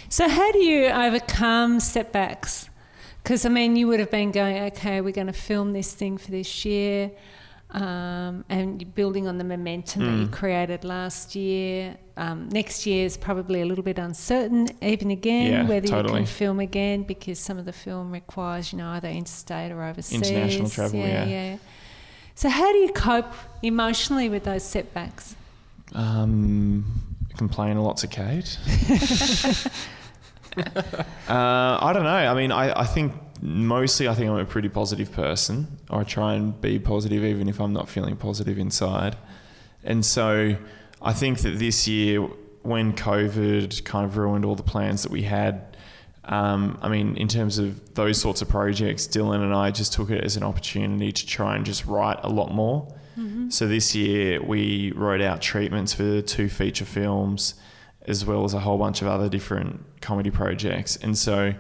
So, 0.10 0.28
how 0.28 0.52
do 0.52 0.60
you 0.60 0.88
overcome 0.88 1.80
setbacks? 1.80 2.70
Because, 3.24 3.46
I 3.46 3.50
mean, 3.50 3.76
you 3.76 3.88
would 3.88 4.00
have 4.00 4.12
been 4.12 4.32
going, 4.32 4.58
okay, 4.72 5.02
we're 5.02 5.12
going 5.12 5.28
to 5.28 5.34
film 5.34 5.74
this 5.74 5.94
thing 5.94 6.18
for 6.18 6.32
this 6.32 6.66
year, 6.66 7.12
um, 7.72 8.46
and 8.50 8.96
building 8.96 9.28
on 9.28 9.38
the 9.38 9.44
momentum 9.44 10.02
that 10.06 10.12
Mm. 10.12 10.22
you 10.22 10.28
created 10.28 10.84
last 10.84 11.36
year. 11.36 11.98
Um, 12.16 12.50
next 12.50 12.86
year 12.86 13.06
is 13.06 13.18
probably 13.18 13.62
a 13.62 13.66
little 13.66 13.84
bit 13.84 14.00
uncertain, 14.00 14.70
even 14.82 15.12
again, 15.12 15.52
Yeah, 15.52 15.68
whether 15.68 15.88
you 15.88 16.04
can 16.04 16.26
film 16.26 16.60
again, 16.60 17.04
because 17.04 17.40
some 17.40 17.58
of 17.60 17.66
the 17.66 17.74
film 17.74 18.12
requires, 18.12 18.72
you 18.72 18.80
know, 18.80 18.90
either 18.92 19.10
interstate 19.10 19.72
or 19.72 19.84
overseas. 19.84 20.22
International 20.22 20.70
travel, 20.70 21.00
yeah. 21.00 21.26
yeah. 21.26 21.58
So, 22.36 22.50
how 22.50 22.72
do 22.72 22.78
you 22.80 22.90
cope 22.94 23.34
emotionally 23.62 24.30
with 24.30 24.44
those 24.46 24.64
setbacks? 24.64 25.36
um, 25.94 26.84
complain 27.38 27.78
a 27.78 27.82
lot 27.84 27.98
to 27.98 28.08
kate 28.08 28.58
uh, 30.58 31.78
i 31.82 31.92
don't 31.94 32.04
know 32.04 32.10
i 32.10 32.34
mean 32.34 32.52
I, 32.52 32.82
I 32.82 32.86
think 32.86 33.14
mostly 33.42 34.08
i 34.08 34.14
think 34.14 34.30
i'm 34.30 34.38
a 34.38 34.46
pretty 34.46 34.70
positive 34.70 35.12
person 35.12 35.68
i 35.90 36.04
try 36.04 36.34
and 36.34 36.60
be 36.62 36.80
positive 36.80 37.24
even 37.24 37.48
if 37.48 37.60
i'm 37.60 37.74
not 37.74 37.88
feeling 37.90 38.16
positive 38.16 38.58
inside 38.58 39.16
and 39.84 40.06
so 40.06 40.56
i 41.02 41.14
think 41.14 41.40
that 41.40 41.60
this 41.60 41.88
year 41.88 42.22
when 42.64 42.94
covid 42.94 43.84
kind 43.86 44.06
of 44.06 44.18
ruined 44.18 44.44
all 44.44 44.56
the 44.56 44.64
plans 44.64 45.04
that 45.04 45.12
we 45.12 45.24
had 45.24 45.64
um, 46.30 46.78
I 46.82 46.90
mean, 46.90 47.16
in 47.16 47.30
terms 47.30 47.58
of 47.58 47.94
those 47.96 48.20
sorts 48.20 48.42
of 48.42 48.50
projects, 48.50 49.08
Dylan 49.08 49.42
and 49.44 49.54
I 49.54 49.72
just 49.72 49.94
took 49.94 50.10
it 50.10 50.24
as 50.24 50.36
an 50.36 50.44
opportunity 50.44 51.14
to 51.14 51.26
try 51.26 51.56
and 51.56 51.66
just 51.66 51.86
write 51.86 52.20
a 52.24 52.30
lot 52.30 52.54
more. 52.54 52.94
So 53.50 53.68
this 53.68 53.96
year 53.96 54.44
we 54.44 54.92
wrote 54.92 55.22
out 55.22 55.42
treatments 55.42 55.94
for 55.94 56.22
two 56.22 56.50
feature 56.50 56.86
films, 56.86 57.56
as 58.06 58.26
well 58.26 58.44
as 58.44 58.54
a 58.54 58.60
whole 58.60 58.78
bunch 58.78 59.02
of 59.02 59.08
other 59.08 59.30
different 59.30 59.84
comedy 60.02 60.30
projects. 60.30 60.98
And 60.98 61.18
so 61.18 61.54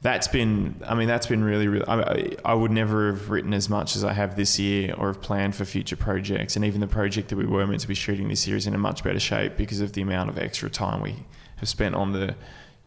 that's 0.00 0.28
been, 0.28 0.80
I 0.86 0.94
mean, 0.94 1.08
that's 1.08 1.26
been 1.26 1.42
really, 1.42 1.66
really. 1.66 1.86
I, 1.88 2.36
I 2.44 2.54
would 2.54 2.70
never 2.70 3.12
have 3.12 3.30
written 3.30 3.52
as 3.52 3.68
much 3.68 3.96
as 3.96 4.04
I 4.04 4.12
have 4.12 4.36
this 4.36 4.58
year, 4.58 4.94
or 4.96 5.08
have 5.08 5.20
planned 5.20 5.56
for 5.56 5.64
future 5.64 5.96
projects. 5.96 6.54
And 6.54 6.64
even 6.64 6.80
the 6.80 6.86
project 6.86 7.30
that 7.30 7.36
we 7.36 7.46
were 7.46 7.66
meant 7.66 7.80
to 7.80 7.88
be 7.88 7.94
shooting 7.94 8.28
this 8.28 8.46
year 8.46 8.56
is 8.56 8.66
in 8.66 8.74
a 8.74 8.78
much 8.78 9.02
better 9.02 9.18
shape 9.18 9.56
because 9.56 9.80
of 9.80 9.92
the 9.94 10.02
amount 10.02 10.30
of 10.30 10.38
extra 10.38 10.70
time 10.70 11.00
we 11.00 11.16
have 11.56 11.68
spent 11.68 11.96
on 11.96 12.12
the, 12.12 12.36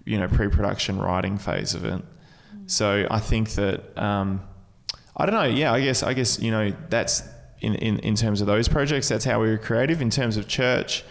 you 0.06 0.18
know, 0.18 0.27
pre-production 0.30 1.00
writing 1.00 1.38
phase 1.38 1.74
of 1.74 1.84
it. 1.84 2.01
So 2.68 3.06
I 3.12 3.20
think 3.20 3.51
that 3.51 3.98
um, 4.01 4.41
I 5.18 5.25
don't 5.25 5.36
know. 5.36 5.44
Yeah, 5.44 5.74
I 5.74 5.82
guess 5.82 6.03
I 6.03 6.13
guess 6.13 6.39
you 6.39 6.51
know 6.51 6.74
that's 6.89 7.24
in, 7.60 7.75
in, 7.75 8.00
in 8.00 8.15
terms 8.15 8.39
of 8.41 8.48
those 8.48 8.68
projects. 8.70 9.10
That's 9.10 9.25
how 9.25 9.41
we 9.41 9.50
were 9.50 9.58
creative. 9.58 10.01
In 10.01 10.10
terms 10.10 10.38
of 10.38 10.48
church, 10.48 11.03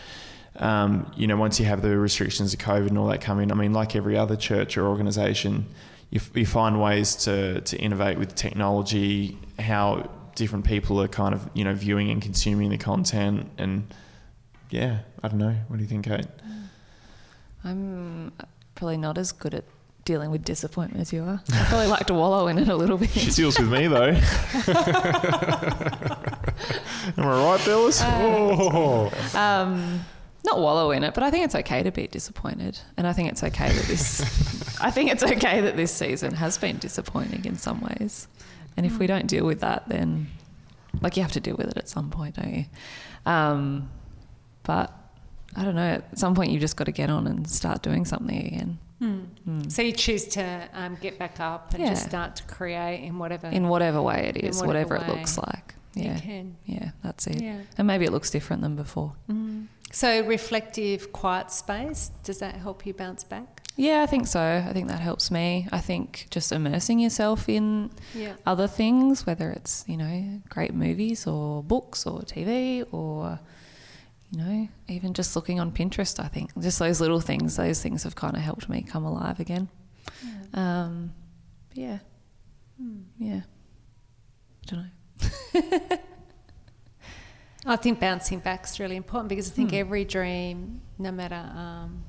um, 0.56 1.12
you 1.16 1.26
know, 1.26 1.36
once 1.36 1.60
you 1.60 1.66
have 1.66 1.82
the 1.82 1.96
restrictions 1.98 2.54
of 2.54 2.60
COVID 2.60 2.88
and 2.88 2.98
all 2.98 3.08
that 3.08 3.20
come 3.20 3.40
in, 3.40 3.52
I 3.52 3.54
mean, 3.54 3.72
like 3.72 3.94
every 3.94 4.16
other 4.16 4.36
church 4.36 4.76
or 4.76 4.86
organisation, 4.86 5.66
you, 6.10 6.20
you 6.34 6.46
find 6.46 6.80
ways 6.80 7.14
to 7.24 7.60
to 7.60 7.76
innovate 7.78 8.18
with 8.18 8.34
technology, 8.34 9.38
how 9.58 10.10
different 10.34 10.64
people 10.64 11.00
are 11.00 11.08
kind 11.08 11.34
of 11.34 11.48
you 11.54 11.64
know 11.64 11.74
viewing 11.74 12.10
and 12.10 12.20
consuming 12.20 12.70
the 12.70 12.78
content, 12.78 13.50
and 13.58 13.92
yeah, 14.70 15.00
I 15.22 15.28
don't 15.28 15.38
know. 15.38 15.56
What 15.68 15.76
do 15.76 15.82
you 15.82 15.88
think, 15.88 16.06
Kate? 16.06 16.26
I'm 17.64 18.32
probably 18.74 18.96
not 18.96 19.18
as 19.18 19.32
good 19.32 19.54
at 19.54 19.64
dealing 20.04 20.30
with 20.30 20.44
disappointment 20.44 21.00
as 21.02 21.12
you 21.12 21.22
are. 21.22 21.40
I 21.52 21.64
probably 21.66 21.86
like 21.86 22.06
to 22.06 22.14
wallow 22.14 22.48
in 22.48 22.58
it 22.58 22.68
a 22.68 22.74
little 22.74 22.96
bit. 22.96 23.10
She 23.10 23.30
deals 23.30 23.58
with 23.58 23.70
me 23.70 23.86
though. 23.86 24.06
Am 27.16 27.26
I 27.26 27.44
right, 27.44 27.64
Bellis? 27.64 28.00
oh. 28.02 29.10
um, 29.34 30.00
not 30.44 30.58
wallow 30.60 30.90
in 30.90 31.04
it, 31.04 31.14
but 31.14 31.22
I 31.22 31.30
think 31.30 31.44
it's 31.44 31.54
okay 31.54 31.82
to 31.82 31.90
be 31.90 32.06
disappointed, 32.06 32.78
and 32.96 33.06
I 33.06 33.12
think 33.12 33.30
it's 33.30 33.42
okay 33.42 33.72
that 33.72 33.84
this. 33.86 34.20
I 34.80 34.90
think 34.90 35.10
it's 35.10 35.22
okay 35.22 35.60
that 35.60 35.76
this 35.76 35.92
season 35.92 36.34
has 36.34 36.56
been 36.58 36.78
disappointing 36.78 37.44
in 37.44 37.56
some 37.56 37.80
ways, 37.80 38.28
and 38.76 38.86
if 38.86 38.98
we 38.98 39.06
don't 39.06 39.26
deal 39.26 39.44
with 39.44 39.60
that, 39.60 39.88
then 39.88 40.28
like 41.00 41.16
you 41.16 41.22
have 41.22 41.32
to 41.32 41.40
deal 41.40 41.56
with 41.56 41.68
it 41.68 41.76
at 41.76 41.88
some 41.88 42.10
point, 42.10 42.36
don't 42.36 42.54
you? 42.54 42.64
Um, 43.26 43.90
but 44.62 44.92
I 45.56 45.64
don't 45.64 45.74
know. 45.74 45.82
At 45.82 46.18
some 46.18 46.34
point, 46.34 46.50
you've 46.50 46.60
just 46.60 46.76
got 46.76 46.84
to 46.84 46.92
get 46.92 47.10
on 47.10 47.26
and 47.26 47.48
start 47.48 47.82
doing 47.82 48.04
something 48.04 48.46
again. 48.46 48.78
Mm. 49.02 49.72
So 49.72 49.80
you 49.80 49.92
choose 49.92 50.26
to 50.28 50.68
um, 50.74 50.98
get 51.00 51.18
back 51.18 51.40
up 51.40 51.72
and 51.72 51.86
just 51.86 52.04
start 52.06 52.36
to 52.36 52.42
create 52.44 53.02
in 53.02 53.18
whatever 53.18 53.46
in 53.46 53.68
whatever 53.68 54.02
way 54.02 54.30
it 54.34 54.36
is, 54.44 54.62
whatever 54.62 54.96
whatever, 54.96 55.12
it 55.12 55.16
looks 55.16 55.38
like. 55.38 55.74
you 55.94 56.04
Yeah, 56.04 56.18
can. 56.18 56.56
yeah, 56.66 56.90
that's 57.02 57.26
it. 57.26 57.40
Yeah. 57.40 57.60
And 57.78 57.86
maybe 57.86 58.04
it 58.04 58.12
looks 58.12 58.30
different 58.30 58.60
than 58.60 58.76
before. 58.76 59.14
Mm. 59.30 59.39
So 59.92 60.24
reflective, 60.24 61.12
quiet 61.12 61.50
space. 61.50 62.10
Does 62.22 62.38
that 62.38 62.54
help 62.54 62.86
you 62.86 62.94
bounce 62.94 63.24
back? 63.24 63.60
Yeah, 63.76 64.02
I 64.02 64.06
think 64.06 64.26
so. 64.26 64.40
I 64.68 64.72
think 64.72 64.88
that 64.88 65.00
helps 65.00 65.30
me. 65.30 65.66
I 65.72 65.80
think 65.80 66.26
just 66.30 66.52
immersing 66.52 66.98
yourself 66.98 67.48
in 67.48 67.90
Yeah. 68.14 68.34
other 68.46 68.66
things, 68.66 69.26
whether 69.26 69.50
it's, 69.50 69.84
you 69.88 69.96
know, 69.96 70.42
great 70.48 70.74
movies 70.74 71.26
or 71.26 71.62
books 71.62 72.06
or 72.06 72.20
TV 72.22 72.84
or, 72.92 73.40
you 74.30 74.38
know, 74.38 74.68
even 74.88 75.14
just 75.14 75.34
looking 75.34 75.58
on 75.60 75.72
Pinterest, 75.72 76.22
I 76.22 76.28
think. 76.28 76.52
Just 76.60 76.78
those 76.78 77.00
little 77.00 77.20
things, 77.20 77.56
those 77.56 77.80
things 77.82 78.02
have 78.02 78.14
kind 78.14 78.36
of 78.36 78.42
helped 78.42 78.68
me 78.68 78.82
come 78.82 79.04
alive 79.04 79.40
again. 79.40 79.68
Um, 80.52 81.14
yeah. 81.74 81.98
Yeah. 83.18 83.40
I 84.62 84.66
don't 84.66 84.90
know. 85.92 85.98
I 87.66 87.76
think 87.76 88.00
bouncing 88.00 88.38
back 88.40 88.64
is 88.64 88.80
really 88.80 88.96
important 88.96 89.28
because 89.28 89.50
I 89.50 89.54
think 89.54 89.70
Hmm. 89.70 89.76
every 89.76 90.04
dream, 90.04 90.80
no 90.98 91.12
matter 91.12 91.34
um, 91.54 92.02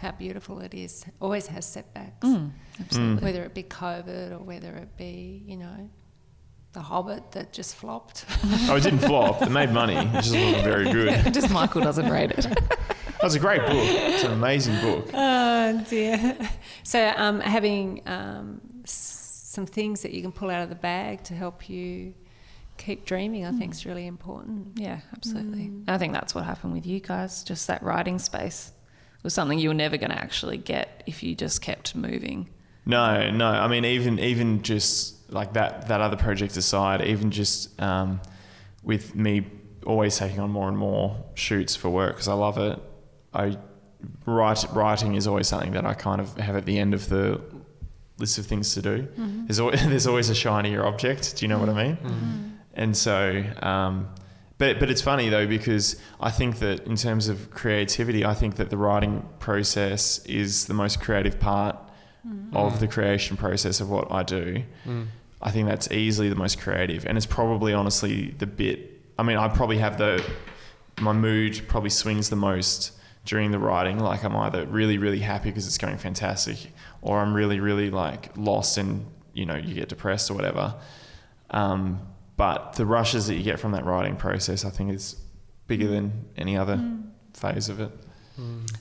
how 0.00 0.12
beautiful 0.12 0.60
it 0.60 0.72
is, 0.74 1.04
always 1.20 1.46
has 1.48 1.66
setbacks. 1.66 2.26
Mm, 2.26 2.50
absolutely. 2.80 3.24
Whether 3.24 3.44
it 3.44 3.54
be 3.54 3.62
COVID 3.64 4.32
or 4.32 4.38
whether 4.38 4.74
it 4.76 4.96
be, 4.96 5.42
you 5.46 5.56
know, 5.58 5.90
The 6.72 6.80
Hobbit 6.80 7.30
that 7.32 7.52
just 7.52 7.76
flopped. 7.76 8.24
Oh, 8.68 8.76
it 8.76 8.82
didn't 8.82 9.00
flop. 9.00 9.42
It 9.42 9.50
made 9.50 9.70
money. 9.70 9.94
It 9.96 10.12
just 10.24 10.34
wasn't 10.34 10.64
very 10.64 10.90
good. 10.90 11.32
just 11.38 11.50
Michael 11.50 11.82
doesn't 11.82 12.10
rate 12.10 12.32
it. 12.32 12.46
That's 13.20 13.34
a 13.36 13.38
great 13.38 13.60
book. 13.60 13.74
It's 13.76 14.24
an 14.24 14.32
amazing 14.32 14.80
book. 14.80 15.08
oh 15.14 15.84
dear. 15.88 16.36
So 16.82 17.12
um, 17.16 17.40
having 17.40 18.02
um, 18.06 18.60
s- 18.84 19.50
some 19.54 19.66
things 19.66 20.00
that 20.02 20.12
you 20.12 20.20
can 20.22 20.32
pull 20.32 20.50
out 20.50 20.62
of 20.62 20.68
the 20.68 20.74
bag 20.74 21.22
to 21.24 21.34
help 21.34 21.68
you 21.70 22.14
keep 22.76 23.04
dreaming, 23.04 23.46
I 23.46 23.52
think, 23.52 23.72
is 23.72 23.82
mm. 23.82 23.86
really 23.86 24.06
important. 24.06 24.78
Yeah, 24.78 25.00
absolutely. 25.12 25.68
Mm. 25.68 25.84
I 25.88 25.98
think 25.98 26.12
that's 26.12 26.34
what 26.34 26.44
happened 26.44 26.72
with 26.72 26.86
you 26.86 27.00
guys. 27.00 27.42
Just 27.44 27.66
that 27.66 27.82
writing 27.82 28.18
space 28.18 28.72
was 29.22 29.34
something 29.34 29.58
you 29.58 29.68
were 29.68 29.74
never 29.74 29.96
going 29.96 30.10
to 30.10 30.18
actually 30.18 30.58
get 30.58 31.02
if 31.06 31.22
you 31.22 31.34
just 31.34 31.62
kept 31.62 31.94
moving. 31.94 32.48
No, 32.86 33.30
no. 33.30 33.46
I 33.46 33.66
mean, 33.68 33.84
even 33.84 34.18
even 34.18 34.62
just 34.62 35.32
like 35.32 35.54
that 35.54 35.88
that 35.88 36.00
other 36.00 36.16
project 36.16 36.56
aside, 36.56 37.02
even 37.02 37.30
just 37.30 37.80
um, 37.80 38.20
with 38.82 39.14
me 39.14 39.46
always 39.86 40.16
taking 40.16 40.40
on 40.40 40.50
more 40.50 40.68
and 40.68 40.76
more 40.76 41.16
shoots 41.34 41.76
for 41.76 41.88
work 41.88 42.14
because 42.14 42.28
I 42.28 42.34
love 42.34 42.58
it. 42.58 42.78
I 43.32 43.58
write 44.26 44.64
writing 44.72 45.14
is 45.14 45.26
always 45.26 45.48
something 45.48 45.72
that 45.72 45.86
I 45.86 45.94
kind 45.94 46.20
of 46.20 46.36
have 46.36 46.56
at 46.56 46.66
the 46.66 46.78
end 46.78 46.94
of 46.94 47.08
the 47.08 47.40
list 48.18 48.38
of 48.38 48.46
things 48.46 48.74
to 48.74 48.82
do. 48.82 49.02
Mm-hmm. 49.02 49.46
There's 49.46 49.60
always, 49.60 49.86
there's 49.88 50.06
always 50.06 50.30
a 50.30 50.34
shinier 50.34 50.84
object. 50.84 51.36
Do 51.36 51.44
you 51.44 51.48
know 51.48 51.58
what 51.58 51.68
I 51.68 51.72
mm. 51.72 52.02
mean? 52.02 52.53
And 52.74 52.96
so, 52.96 53.42
um, 53.62 54.08
but 54.58 54.78
but 54.78 54.90
it's 54.90 55.02
funny 55.02 55.28
though 55.28 55.46
because 55.46 55.96
I 56.20 56.30
think 56.30 56.58
that 56.58 56.86
in 56.86 56.96
terms 56.96 57.28
of 57.28 57.50
creativity, 57.50 58.24
I 58.24 58.34
think 58.34 58.56
that 58.56 58.70
the 58.70 58.76
writing 58.76 59.26
process 59.38 60.24
is 60.26 60.66
the 60.66 60.74
most 60.74 61.00
creative 61.00 61.40
part 61.40 61.76
of 62.52 62.80
the 62.80 62.88
creation 62.88 63.36
process 63.36 63.80
of 63.80 63.90
what 63.90 64.10
I 64.10 64.22
do. 64.22 64.62
I 65.42 65.50
think 65.50 65.68
that's 65.68 65.90
easily 65.90 66.28
the 66.28 66.36
most 66.36 66.58
creative, 66.58 67.04
and 67.04 67.18
it's 67.18 67.26
probably 67.26 67.74
honestly 67.74 68.34
the 68.38 68.46
bit. 68.46 68.90
I 69.18 69.22
mean, 69.22 69.36
I 69.36 69.48
probably 69.48 69.78
have 69.78 69.98
the 69.98 70.24
my 71.00 71.12
mood 71.12 71.62
probably 71.68 71.90
swings 71.90 72.30
the 72.30 72.36
most 72.36 72.92
during 73.24 73.50
the 73.50 73.58
writing. 73.58 73.98
Like 73.98 74.24
I'm 74.24 74.36
either 74.36 74.66
really 74.66 74.98
really 74.98 75.18
happy 75.18 75.50
because 75.50 75.66
it's 75.66 75.78
going 75.78 75.98
fantastic, 75.98 76.72
or 77.02 77.18
I'm 77.18 77.34
really 77.34 77.60
really 77.60 77.90
like 77.90 78.30
lost 78.36 78.78
and 78.78 79.04
you 79.34 79.46
know 79.46 79.56
you 79.56 79.74
get 79.74 79.88
depressed 79.88 80.30
or 80.30 80.34
whatever. 80.34 80.74
Um, 81.50 82.00
but 82.36 82.74
the 82.74 82.86
rushes 82.86 83.26
that 83.28 83.34
you 83.34 83.42
get 83.42 83.60
from 83.60 83.72
that 83.72 83.84
writing 83.84 84.16
process, 84.16 84.64
I 84.64 84.70
think, 84.70 84.92
is 84.92 85.16
bigger 85.66 85.86
than 85.88 86.24
any 86.36 86.56
other 86.56 86.82
phase 87.32 87.68
of 87.68 87.80
it. 87.80 87.90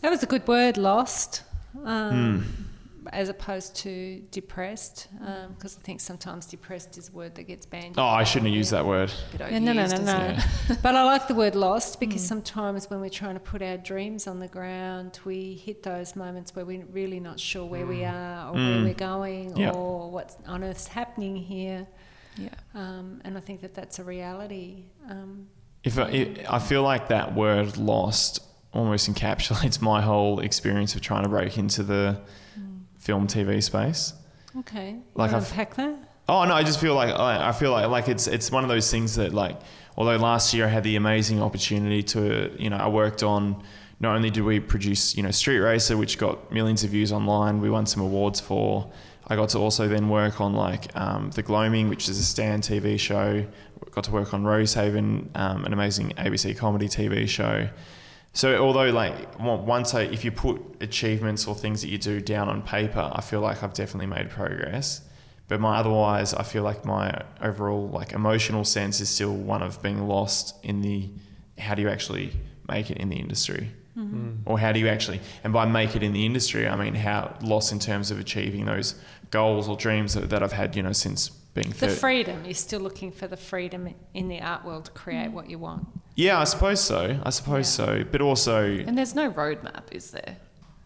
That 0.01 0.09
was 0.09 0.23
a 0.23 0.25
good 0.25 0.47
word, 0.47 0.77
lost, 0.77 1.43
um, 1.85 2.41
Hmm. 2.43 3.07
as 3.11 3.29
opposed 3.29 3.75
to 3.75 4.21
depressed, 4.31 5.07
because 5.55 5.77
I 5.77 5.81
think 5.83 5.99
sometimes 6.01 6.45
depressed 6.47 6.97
is 6.97 7.09
a 7.09 7.11
word 7.11 7.35
that 7.35 7.43
gets 7.43 7.65
banned. 7.65 7.95
Oh, 7.99 8.03
I 8.05 8.23
shouldn't 8.23 8.47
have 8.47 8.55
used 8.57 8.71
that 8.71 8.85
word. 8.85 9.11
Bit 9.33 9.41
Yeah, 9.51 9.59
no, 9.59 9.73
no, 9.73 9.83
overused, 9.83 9.89
no, 9.89 9.95
isn't 9.95 10.05
no. 10.05 10.43
it? 10.73 10.79
but 10.81 10.95
I 10.95 11.03
like 11.03 11.27
the 11.27 11.35
word 11.35 11.53
lost 11.53 11.99
because 11.99 12.25
sometimes 12.25 12.89
when 12.89 13.01
we're 13.01 13.09
trying 13.09 13.35
to 13.35 13.39
put 13.41 13.61
our 13.61 13.77
dreams 13.77 14.25
on 14.25 14.39
the 14.39 14.47
ground, 14.47 15.19
we 15.25 15.53
hit 15.53 15.83
those 15.83 16.15
moments 16.15 16.55
where 16.55 16.65
we're 16.65 16.85
really 16.85 17.19
not 17.19 17.39
sure 17.39 17.65
where 17.65 17.85
we 17.85 18.03
are 18.05 18.47
or 18.49 18.53
where 18.53 18.61
Mm. 18.79 18.83
we're 18.85 18.93
going 18.95 19.57
Yeah. 19.57 19.71
or 19.71 20.09
what 20.09 20.35
on 20.47 20.63
earth's 20.63 20.87
happening 20.87 21.35
here. 21.35 21.85
Yeah. 22.37 22.49
Um, 22.73 23.21
and 23.23 23.37
I 23.37 23.41
think 23.41 23.61
that 23.61 23.73
that's 23.73 23.99
a 23.99 24.03
reality. 24.03 24.83
Um, 25.09 25.47
If 25.83 25.97
I, 25.99 26.35
I 26.49 26.59
feel 26.59 26.83
like 26.83 27.07
that 27.09 27.35
word 27.35 27.77
lost 27.77 28.39
almost 28.73 29.09
encapsulates 29.13 29.81
my 29.81 30.01
whole 30.01 30.39
experience 30.39 30.95
of 30.95 31.01
trying 31.01 31.23
to 31.23 31.29
break 31.29 31.57
into 31.57 31.83
the 31.83 32.19
film 32.97 33.27
TV 33.27 33.61
space. 33.61 34.13
okay. 34.59 34.95
Like 35.15 35.31
I've- 35.33 35.45
unpack 35.45 35.75
that? 35.75 35.95
Oh 36.29 36.45
no, 36.45 36.53
I 36.53 36.63
just 36.63 36.79
feel 36.79 36.95
like 36.95 37.09
I 37.13 37.49
I 37.49 37.51
feel 37.51 37.71
like 37.71 37.85
like 37.89 38.07
it's 38.07 38.27
it's 38.27 38.49
one 38.49 38.63
of 38.63 38.69
those 38.69 38.89
things 38.89 39.15
that 39.15 39.33
like 39.33 39.59
although 39.97 40.15
last 40.15 40.53
year 40.53 40.65
I 40.65 40.69
had 40.69 40.83
the 40.85 40.95
amazing 40.95 41.41
opportunity 41.41 42.01
to 42.03 42.49
you 42.57 42.69
know 42.69 42.77
I 42.77 42.87
worked 42.87 43.23
on 43.23 43.61
not 43.99 44.15
only 44.15 44.29
did 44.29 44.43
we 44.45 44.61
produce 44.61 45.17
you 45.17 45.23
know 45.23 45.31
Street 45.31 45.59
Racer 45.59 45.97
which 45.97 46.17
got 46.17 46.49
millions 46.49 46.85
of 46.85 46.91
views 46.91 47.11
online 47.11 47.59
we 47.59 47.69
won 47.69 47.85
some 47.85 48.01
awards 48.01 48.39
for 48.39 48.89
I 49.27 49.35
got 49.35 49.49
to 49.49 49.59
also 49.59 49.87
then 49.87 50.09
work 50.09 50.41
on 50.41 50.53
like 50.53 50.95
um, 50.95 51.31
the 51.31 51.43
Gloaming 51.43 51.89
which 51.89 52.09
is 52.09 52.19
a 52.19 52.23
Stan 52.23 52.61
TV 52.61 52.99
show. 52.99 53.45
Got 53.91 54.05
to 54.05 54.11
work 54.11 54.33
on 54.33 54.43
Rosehaven 54.43 55.29
um, 55.35 55.65
an 55.65 55.73
amazing 55.73 56.09
ABC 56.17 56.57
comedy 56.57 56.87
TV 56.87 57.27
show. 57.27 57.69
So 58.33 58.57
although 58.57 58.89
like 58.89 59.39
once 59.39 59.93
I, 59.93 60.01
if 60.03 60.25
you 60.25 60.31
put 60.31 60.59
achievements 60.81 61.47
or 61.47 61.53
things 61.53 61.81
that 61.81 61.89
you 61.89 61.99
do 61.99 62.19
down 62.19 62.49
on 62.49 62.63
paper, 62.63 63.11
I 63.13 63.21
feel 63.21 63.41
like 63.41 63.61
I've 63.61 63.73
definitely 63.73 64.07
made 64.07 64.29
progress. 64.31 65.01
But 65.47 65.59
my 65.59 65.77
otherwise, 65.77 66.33
I 66.33 66.41
feel 66.41 66.63
like 66.63 66.83
my 66.83 67.21
overall 67.41 67.87
like 67.89 68.13
emotional 68.13 68.65
sense 68.65 69.01
is 69.01 69.09
still 69.09 69.33
one 69.33 69.61
of 69.61 69.81
being 69.83 70.07
lost 70.07 70.55
in 70.63 70.81
the 70.81 71.09
how 71.59 71.75
do 71.75 71.83
you 71.83 71.89
actually 71.89 72.33
make 72.67 72.89
it 72.89 72.97
in 72.97 73.09
the 73.09 73.17
industry, 73.17 73.71
Mm-hmm. 73.97 74.49
or 74.49 74.57
how 74.57 74.71
do 74.71 74.79
you 74.79 74.87
actually 74.87 75.21
and 75.43 75.53
by 75.53 75.65
make 75.67 75.95
it 75.95 76.01
in 76.01 76.13
the 76.13 76.25
industry, 76.25 76.67
I 76.67 76.75
mean 76.75 76.95
how 76.95 77.37
lost 77.41 77.71
in 77.71 77.77
terms 77.77 78.09
of 78.09 78.19
achieving 78.19 78.65
those 78.65 78.95
goals 79.29 79.67
or 79.67 79.75
dreams 79.75 80.15
that, 80.15 80.29
that 80.31 80.41
I've 80.41 80.53
had, 80.53 80.75
you 80.75 80.81
know, 80.81 80.93
since 80.93 81.29
being 81.29 81.69
The 81.79 81.89
freedom. 81.89 82.43
You're 82.45 82.53
still 82.53 82.79
looking 82.79 83.11
for 83.11 83.27
the 83.27 83.37
freedom 83.37 83.93
in 84.13 84.27
the 84.27 84.41
art 84.41 84.65
world 84.65 84.85
to 84.85 84.91
create 84.91 85.29
mm. 85.29 85.33
what 85.33 85.49
you 85.49 85.59
want. 85.59 85.87
yeah, 86.15 86.39
I 86.39 86.43
suppose 86.45 86.81
so. 86.81 87.19
I 87.23 87.29
suppose 87.29 87.67
so. 87.67 88.03
But 88.11 88.21
also, 88.21 88.63
And 88.65 88.97
there's 88.97 89.15
no 89.15 89.31
roadmap, 89.31 89.83
is 89.91 90.11
there? 90.11 90.37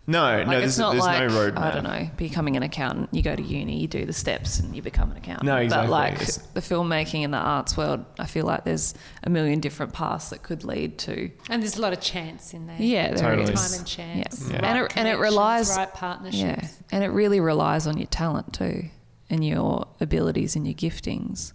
No, 0.08 0.22
Like 0.22 0.48
no, 0.48 0.54
it's 0.54 0.60
there's, 0.62 0.80
not 0.80 0.92
there's 0.94 1.04
like 1.04 1.20
no 1.20 1.36
roadmap. 1.36 1.58
I 1.60 1.72
don't 1.72 1.84
know, 1.84 2.10
becoming 2.18 2.56
an 2.56 2.64
accountant. 2.64 3.10
You 3.14 3.22
go 3.22 3.36
to 3.36 3.42
uni, 3.42 3.80
you 3.82 3.88
do 3.88 4.06
the 4.06 4.14
steps, 4.14 4.60
and 4.60 4.76
you 4.76 4.82
become 4.82 5.12
an 5.12 5.18
accountant. 5.18 5.46
No, 5.46 5.58
exactly. 5.58 5.88
But 5.88 5.92
like 5.92 6.14
It's- 6.14 6.38
the 6.54 6.62
filmmaking 6.62 7.24
and 7.26 7.34
the 7.34 7.38
arts 7.38 7.76
world, 7.78 8.06
I 8.18 8.26
feel 8.26 8.46
like 8.46 8.64
there's 8.64 8.94
a 9.24 9.30
million 9.30 9.60
different 9.60 9.92
paths 9.94 10.30
that 10.30 10.44
could 10.44 10.64
lead 10.64 10.98
to. 11.00 11.30
And 11.50 11.62
there's 11.62 11.78
a 11.78 11.82
lot 11.82 11.94
of 11.94 12.00
chance 12.00 12.54
in 12.54 12.68
there. 12.68 12.78
Yeah, 12.80 13.10
there 13.14 13.18
Totally. 13.36 13.54
is. 13.54 13.70
Time 13.72 13.80
and 13.80 13.88
chance. 13.88 14.48
Yeah. 14.50 14.56
Right 14.56 14.64
And 14.64 14.78
it- 14.86 14.94
and 14.98 15.08
it 15.08 15.20
relies- 15.20 15.76
Right 15.78 15.94
partnerships. 15.94 16.42
Yeah, 16.42 16.68
and 16.92 17.04
it 17.04 17.10
really 17.10 17.40
relies 17.40 17.86
on 17.88 17.98
your 17.98 18.08
talent 18.08 18.54
too, 18.54 18.86
and 19.30 19.46
your 19.46 19.88
abilities 20.00 20.56
and 20.56 20.66
your 20.66 20.76
giftings. 20.76 21.52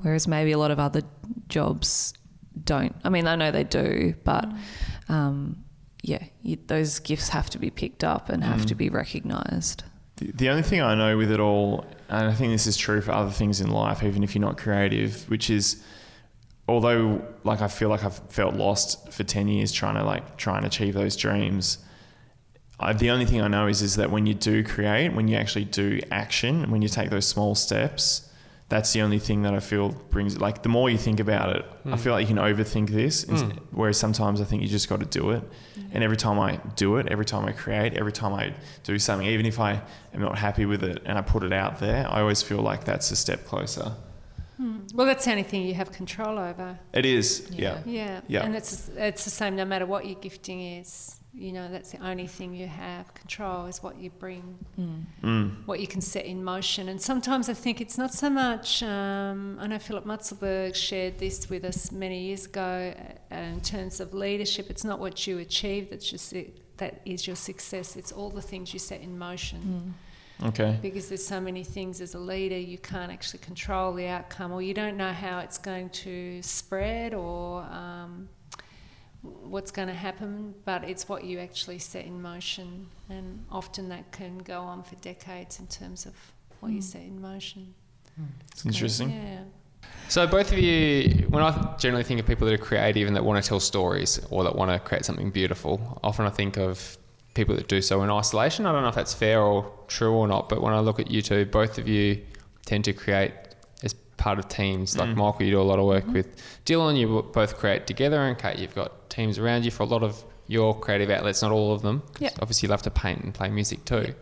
Whereas 0.00 0.26
maybe 0.26 0.52
a 0.52 0.58
lot 0.58 0.70
of 0.70 0.78
other 0.78 1.02
jobs 1.48 2.14
don't. 2.64 2.94
I 3.04 3.10
mean, 3.10 3.26
I 3.26 3.36
know 3.36 3.50
they 3.50 3.64
do, 3.64 4.14
but 4.24 4.50
um, 5.08 5.63
yeah, 6.04 6.22
you, 6.42 6.58
those 6.66 6.98
gifts 6.98 7.30
have 7.30 7.48
to 7.50 7.58
be 7.58 7.70
picked 7.70 8.04
up 8.04 8.28
and 8.28 8.44
have 8.44 8.66
to 8.66 8.74
mm. 8.74 8.78
be 8.78 8.88
recognised. 8.90 9.84
The, 10.16 10.32
the 10.32 10.48
only 10.50 10.62
thing 10.62 10.82
I 10.82 10.94
know 10.94 11.16
with 11.16 11.32
it 11.32 11.40
all, 11.40 11.86
and 12.10 12.28
I 12.28 12.34
think 12.34 12.52
this 12.52 12.66
is 12.66 12.76
true 12.76 13.00
for 13.00 13.12
other 13.12 13.30
things 13.30 13.60
in 13.62 13.70
life, 13.70 14.02
even 14.02 14.22
if 14.22 14.34
you're 14.34 14.44
not 14.44 14.58
creative, 14.58 15.28
which 15.30 15.48
is, 15.48 15.82
although 16.68 17.24
like 17.42 17.62
I 17.62 17.68
feel 17.68 17.88
like 17.88 18.04
I've 18.04 18.18
felt 18.28 18.54
lost 18.54 19.12
for 19.12 19.24
ten 19.24 19.48
years 19.48 19.72
trying 19.72 19.94
to 19.94 20.04
like 20.04 20.36
try 20.36 20.58
and 20.58 20.66
achieve 20.66 20.92
those 20.92 21.16
dreams, 21.16 21.78
I, 22.78 22.92
the 22.92 23.08
only 23.08 23.24
thing 23.24 23.40
I 23.40 23.48
know 23.48 23.66
is 23.66 23.80
is 23.80 23.96
that 23.96 24.10
when 24.10 24.26
you 24.26 24.34
do 24.34 24.62
create, 24.62 25.14
when 25.14 25.26
you 25.26 25.36
actually 25.36 25.64
do 25.64 26.00
action, 26.10 26.70
when 26.70 26.82
you 26.82 26.88
take 26.88 27.08
those 27.08 27.26
small 27.26 27.54
steps, 27.54 28.28
that's 28.74 28.92
the 28.92 29.00
only 29.06 29.20
thing 29.28 29.42
that 29.42 29.54
I 29.54 29.60
feel 29.60 29.86
brings 30.14 30.32
like 30.46 30.56
the 30.66 30.68
more 30.68 30.88
you 30.94 30.98
think 30.98 31.20
about 31.20 31.48
it, 31.56 31.64
I 31.86 31.90
Mm. 31.90 31.98
feel 32.00 32.12
like 32.14 32.22
you 32.28 32.34
can 32.34 32.42
overthink 32.50 32.88
this. 32.90 33.16
and- 33.24 33.38
Mm. 33.38 33.58
Whereas 33.80 33.96
sometimes 34.04 34.40
I 34.40 34.44
think 34.48 34.62
you 34.62 34.68
just 34.78 34.88
got 34.88 34.98
to 35.06 35.10
do 35.20 35.24
it. 35.36 35.42
And 35.92 36.02
every 36.02 36.16
time 36.16 36.38
I 36.48 36.58
do 36.84 36.96
it, 36.98 37.06
every 37.14 37.24
time 37.32 37.44
I 37.50 37.52
create, 37.52 37.90
every 37.94 38.10
time 38.20 38.32
I 38.42 38.44
do 38.82 38.98
something, 38.98 39.28
even 39.36 39.46
if 39.46 39.58
I 39.60 39.72
am 40.14 40.20
not 40.28 40.36
happy 40.46 40.66
with 40.66 40.82
it 40.82 40.98
and 41.06 41.16
I 41.20 41.22
put 41.22 41.42
it 41.44 41.52
out 41.52 41.78
there, 41.78 42.00
I 42.14 42.20
always 42.20 42.42
feel 42.42 42.62
like 42.70 42.82
that's 42.84 43.10
a 43.12 43.16
step 43.16 43.40
closer. 43.50 43.92
Well, 44.94 45.06
that's 45.06 45.24
the 45.24 45.30
only 45.32 45.42
thing 45.42 45.62
you 45.66 45.74
have 45.74 45.90
control 45.92 46.38
over. 46.38 46.78
It 46.92 47.04
is, 47.06 47.26
Yeah. 47.50 47.60
yeah. 47.60 47.78
Yeah. 47.86 48.20
Yeah. 48.28 48.44
And 48.44 48.54
it's 48.56 48.88
it's 48.96 49.24
the 49.24 49.30
same 49.30 49.54
no 49.56 49.64
matter 49.64 49.86
what 49.86 50.06
your 50.06 50.18
gifting 50.20 50.60
is. 50.80 51.13
You 51.36 51.52
know, 51.52 51.68
that's 51.68 51.90
the 51.90 51.98
only 51.98 52.28
thing 52.28 52.54
you 52.54 52.68
have 52.68 53.12
control 53.14 53.66
is 53.66 53.82
what 53.82 53.98
you 53.98 54.10
bring, 54.10 54.56
Mm. 54.78 55.66
what 55.66 55.80
you 55.80 55.86
can 55.88 56.00
set 56.00 56.26
in 56.26 56.44
motion. 56.44 56.88
And 56.88 57.00
sometimes 57.00 57.48
I 57.48 57.54
think 57.54 57.80
it's 57.80 57.98
not 57.98 58.14
so 58.14 58.30
much. 58.30 58.82
Um, 58.84 59.58
I 59.60 59.66
know 59.66 59.80
Philip 59.80 60.04
Mutzelberg 60.04 60.76
shared 60.76 61.18
this 61.18 61.50
with 61.50 61.64
us 61.64 61.90
many 61.90 62.26
years 62.26 62.46
ago. 62.46 62.94
Uh, 63.32 63.34
in 63.34 63.60
terms 63.62 63.98
of 63.98 64.14
leadership, 64.14 64.70
it's 64.70 64.84
not 64.84 65.00
what 65.00 65.26
you 65.26 65.38
achieve 65.38 65.90
that's 65.90 66.12
your 66.12 66.20
su- 66.20 66.52
that 66.76 67.00
is 67.04 67.26
your 67.26 67.36
success. 67.36 67.96
It's 67.96 68.12
all 68.12 68.30
the 68.30 68.42
things 68.42 68.72
you 68.72 68.78
set 68.78 69.00
in 69.00 69.18
motion. 69.18 69.94
Okay. 70.42 70.76
because 70.82 71.08
there's 71.08 71.24
so 71.24 71.40
many 71.40 71.62
things 71.62 72.00
as 72.00 72.14
a 72.14 72.18
leader 72.18 72.58
you 72.58 72.76
can't 72.76 73.12
actually 73.12 73.38
control 73.38 73.92
the 73.94 74.08
outcome 74.08 74.50
or 74.50 74.60
you 74.60 74.74
don't 74.74 74.96
know 74.96 75.12
how 75.12 75.38
it's 75.38 75.58
going 75.58 75.88
to 75.90 76.42
spread 76.42 77.14
or 77.14 77.62
um, 77.70 78.28
what's 79.46 79.70
going 79.70 79.88
to 79.88 79.94
happen 79.94 80.54
but 80.64 80.84
it's 80.84 81.08
what 81.08 81.24
you 81.24 81.38
actually 81.38 81.78
set 81.78 82.04
in 82.04 82.20
motion 82.20 82.86
and 83.10 83.44
often 83.50 83.88
that 83.88 84.10
can 84.12 84.38
go 84.38 84.60
on 84.60 84.82
for 84.82 84.94
decades 84.96 85.60
in 85.60 85.66
terms 85.66 86.06
of 86.06 86.14
what 86.60 86.70
you 86.70 86.76
hmm. 86.76 86.80
set 86.82 87.02
in 87.02 87.20
motion 87.20 87.74
hmm. 88.16 88.24
It's 88.52 88.64
interesting. 88.64 89.10
yeah 89.10 89.42
So 90.08 90.26
both 90.26 90.52
of 90.52 90.58
you, 90.58 91.26
when 91.28 91.42
I 91.42 91.74
generally 91.78 92.04
think 92.04 92.20
of 92.20 92.26
people 92.26 92.46
that 92.46 92.54
are 92.54 92.64
creative 92.64 93.06
and 93.06 93.16
that 93.16 93.24
want 93.24 93.42
to 93.42 93.48
tell 93.48 93.60
stories 93.60 94.20
or 94.30 94.44
that 94.44 94.54
want 94.54 94.70
to 94.70 94.78
create 94.78 95.04
something 95.04 95.30
beautiful, 95.30 95.98
often 96.02 96.26
I 96.26 96.30
think 96.30 96.56
of 96.56 96.98
people 97.34 97.54
that 97.56 97.68
do 97.68 97.82
so 97.82 98.02
in 98.02 98.10
isolation. 98.10 98.66
I 98.66 98.72
don't 98.72 98.82
know 98.82 98.88
if 98.88 98.94
that's 98.94 99.14
fair 99.14 99.40
or 99.40 99.70
true 99.88 100.12
or 100.12 100.28
not, 100.28 100.48
but 100.48 100.62
when 100.62 100.72
I 100.72 100.80
look 100.80 101.00
at 101.00 101.10
you 101.10 101.20
two, 101.20 101.44
both 101.46 101.78
of 101.78 101.88
you 101.88 102.22
tend 102.64 102.84
to 102.84 102.92
create 102.92 103.32
as 103.82 103.94
part 104.16 104.38
of 104.38 104.48
teams. 104.48 104.96
Like 104.96 105.10
Mm. 105.10 105.16
Michael, 105.16 105.46
you 105.46 105.52
do 105.52 105.60
a 105.60 105.62
lot 105.62 105.78
of 105.78 105.86
work 105.86 106.04
mm-hmm. 106.04 106.14
with 106.14 106.36
Dylan. 106.64 106.96
You 106.96 107.22
both 107.32 107.56
create 107.58 107.86
together, 107.86 108.20
and 108.22 108.38
Kate, 108.38 108.58
you've 108.58 108.74
got 108.74 109.03
teams 109.14 109.38
around 109.38 109.64
you 109.64 109.70
for 109.70 109.82
a 109.82 109.86
lot 109.86 110.02
of 110.02 110.22
your 110.46 110.78
creative 110.78 111.10
outlets. 111.10 111.42
Not 111.42 111.52
all 111.52 111.72
of 111.72 111.82
them. 111.82 112.02
Yeah. 112.18 112.30
Obviously, 112.40 112.66
you 112.66 112.70
love 112.70 112.82
to 112.82 112.90
paint 112.90 113.22
and 113.22 113.32
play 113.32 113.48
music 113.48 113.84
too. 113.84 114.14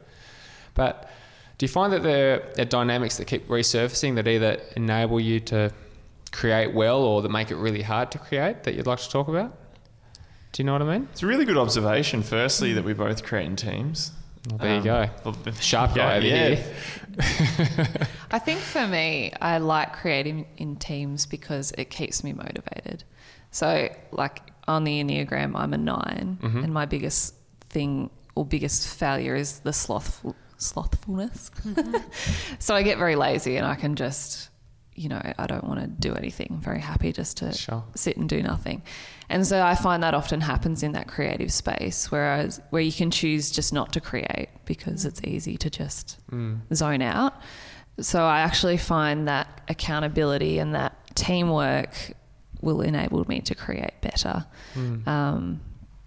But 0.74 1.10
do 1.58 1.64
you 1.64 1.68
find 1.68 1.92
that 1.92 2.02
there 2.02 2.50
are 2.58 2.64
dynamics 2.64 3.16
that 3.18 3.26
keep 3.26 3.48
resurfacing 3.48 4.14
that 4.16 4.26
either 4.28 4.58
enable 4.76 5.20
you 5.20 5.40
to 5.40 5.70
create 6.32 6.72
well 6.74 7.02
or 7.02 7.22
that 7.22 7.28
make 7.30 7.50
it 7.50 7.56
really 7.56 7.82
hard 7.82 8.10
to 8.12 8.18
create 8.18 8.62
that 8.64 8.74
you'd 8.74 8.86
like 8.86 9.00
to 9.00 9.10
talk 9.10 9.28
about? 9.28 9.56
Do 10.52 10.62
you 10.62 10.66
know 10.66 10.72
what 10.74 10.82
I 10.82 10.98
mean? 10.98 11.08
It's 11.12 11.22
a 11.22 11.26
really 11.26 11.44
good 11.44 11.56
observation, 11.56 12.22
firstly, 12.22 12.72
that 12.74 12.84
we 12.84 12.92
both 12.92 13.22
create 13.22 13.46
in 13.46 13.56
teams. 13.56 14.12
Well, 14.48 14.58
there 14.58 14.70
you 14.70 14.76
Um, 14.78 14.84
go. 14.84 15.10
well, 15.24 15.34
th- 15.34 15.62
Sharp 15.62 15.94
guy 15.94 16.16
yeah, 16.16 16.16
over 16.16 16.26
yeah. 16.26 16.54
here. 16.54 17.88
I 18.30 18.38
think 18.38 18.60
for 18.60 18.86
me, 18.86 19.32
I 19.40 19.58
like 19.58 19.92
creating 19.94 20.46
in 20.56 20.76
teams 20.76 21.26
because 21.26 21.72
it 21.78 21.90
keeps 21.90 22.22
me 22.24 22.32
motivated. 22.32 23.04
So, 23.50 23.88
like 24.10 24.40
on 24.68 24.84
the 24.84 25.02
Enneagram, 25.02 25.52
I'm 25.56 25.72
a 25.74 25.78
9 25.78 26.38
Mhm. 26.42 26.64
and 26.64 26.72
my 26.72 26.86
biggest 26.86 27.34
thing 27.70 28.10
or 28.34 28.44
biggest 28.46 28.86
failure 28.88 29.34
is 29.34 29.60
the 29.60 29.72
slothful, 29.72 30.34
slothfulness. 30.58 31.50
so, 32.58 32.74
I 32.74 32.82
get 32.82 32.98
very 32.98 33.16
lazy 33.16 33.56
and 33.56 33.66
I 33.66 33.74
can 33.74 33.94
just, 33.96 34.48
you 34.94 35.08
know, 35.08 35.20
I 35.38 35.46
don't 35.46 35.64
want 35.64 35.80
to 35.80 35.86
do 35.86 36.14
anything. 36.14 36.48
I'm 36.50 36.60
very 36.60 36.80
happy 36.80 37.12
just 37.12 37.38
to 37.38 37.52
Sure. 37.52 37.82
sit 37.94 38.16
and 38.16 38.28
do 38.28 38.42
nothing. 38.42 38.82
And 39.28 39.46
so 39.46 39.62
I 39.64 39.74
find 39.74 40.02
that 40.02 40.14
often 40.14 40.40
happens 40.42 40.82
in 40.82 40.92
that 40.92 41.08
creative 41.08 41.52
space, 41.52 42.10
whereas 42.10 42.60
where 42.70 42.82
you 42.82 42.92
can 42.92 43.10
choose 43.10 43.50
just 43.50 43.72
not 43.72 43.92
to 43.94 44.00
create 44.00 44.48
because 44.66 45.04
it's 45.04 45.20
easy 45.24 45.56
to 45.58 45.70
just 45.70 46.18
Mm. 46.30 46.60
zone 46.74 47.02
out. 47.02 47.34
So 48.00 48.24
I 48.24 48.40
actually 48.40 48.76
find 48.78 49.28
that 49.28 49.60
accountability 49.68 50.58
and 50.58 50.74
that 50.74 50.94
teamwork 51.14 52.12
will 52.62 52.80
enable 52.80 53.24
me 53.26 53.40
to 53.42 53.54
create 53.54 54.00
better. 54.00 54.46
Mm. 54.74 55.06
Um, 55.06 55.60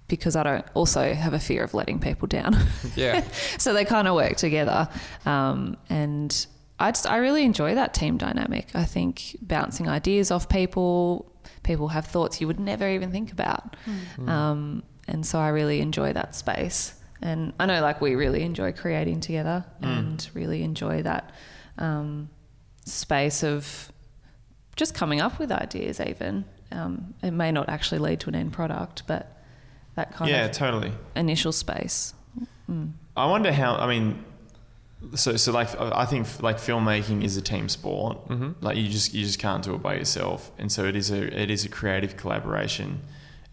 because 0.08 0.36
I 0.36 0.44
don't 0.44 0.66
also 0.76 1.14
have 1.14 1.34
a 1.34 1.40
fear 1.40 1.64
of 1.64 1.74
letting 1.74 2.00
people 2.00 2.28
down. 2.28 2.56
Yeah. 2.96 3.24
so 3.58 3.74
they 3.74 3.86
kind 3.86 4.08
of 4.08 4.16
work 4.16 4.38
together. 4.38 4.88
Um, 5.26 5.78
and 5.90 6.46
I 6.80 6.92
just, 6.92 7.10
I 7.10 7.18
really 7.18 7.44
enjoy 7.44 7.76
that 7.76 7.94
team 7.94 8.18
dynamic. 8.18 8.68
I 8.76 8.86
think 8.86 9.36
bouncing 9.42 9.90
ideas 9.90 10.32
off 10.32 10.48
people, 10.48 11.32
people 11.64 11.90
have 11.90 12.06
thoughts 12.06 12.40
you 12.40 12.48
would 12.48 12.60
never 12.60 12.88
even 12.88 13.12
think 13.12 13.32
about. 13.32 13.76
Um, 14.30 14.84
and 15.08 15.26
so 15.26 15.40
I 15.40 15.50
really 15.50 15.82
enjoy 15.82 16.14
that 16.14 16.36
space. 16.36 16.94
And 17.22 17.54
I 17.60 17.66
know 17.66 17.82
like 17.82 18.02
we 18.02 18.16
really 18.16 18.44
enjoy 18.44 18.72
creating 18.72 19.22
together 19.22 19.66
and 19.82 20.28
really 20.34 20.64
enjoy 20.64 21.02
that 21.02 21.32
um, 21.78 22.30
space 22.86 23.44
of 23.44 23.92
just 24.76 24.94
coming 24.94 25.22
up 25.22 25.40
with 25.40 25.52
ideas 25.52 26.00
even. 26.00 26.46
Um, 26.72 27.14
it 27.22 27.32
may 27.32 27.52
not 27.52 27.70
actually 27.70 28.00
lead 28.00 28.20
to 28.22 28.30
an 28.30 28.36
end 28.36 28.54
product, 28.54 29.04
but 29.08 29.32
that 29.96 30.14
kind 30.14 30.30
yeah, 30.30 30.46
of 30.46 30.52
totally. 30.52 30.92
initial 31.16 31.52
space. 31.52 32.14
Mm. 32.70 32.92
I 33.16 33.26
wonder 33.28 33.52
how. 33.52 33.76
I 33.76 33.88
mean, 33.88 34.24
so 35.14 35.38
so 35.38 35.52
like 35.52 35.70
I 35.80 36.06
think 36.06 36.42
like 36.42 36.58
filmmaking 36.58 37.24
is 37.24 37.38
a 37.38 37.42
team 37.42 37.70
sport. 37.70 38.18
hmm 38.28 38.52
Like 38.62 38.78
you 38.78 38.90
just 38.90 39.14
you 39.14 39.24
just 39.24 39.40
can't 39.40 39.64
do 39.64 39.76
it 39.76 39.82
by 39.82 39.96
yourself, 39.96 40.52
and 40.58 40.72
so 40.72 40.86
it 40.86 40.96
is 40.96 41.12
a 41.12 41.42
it 41.42 41.50
is 41.50 41.64
a 41.66 41.70
creative 41.70 42.18
collaboration. 42.18 43.02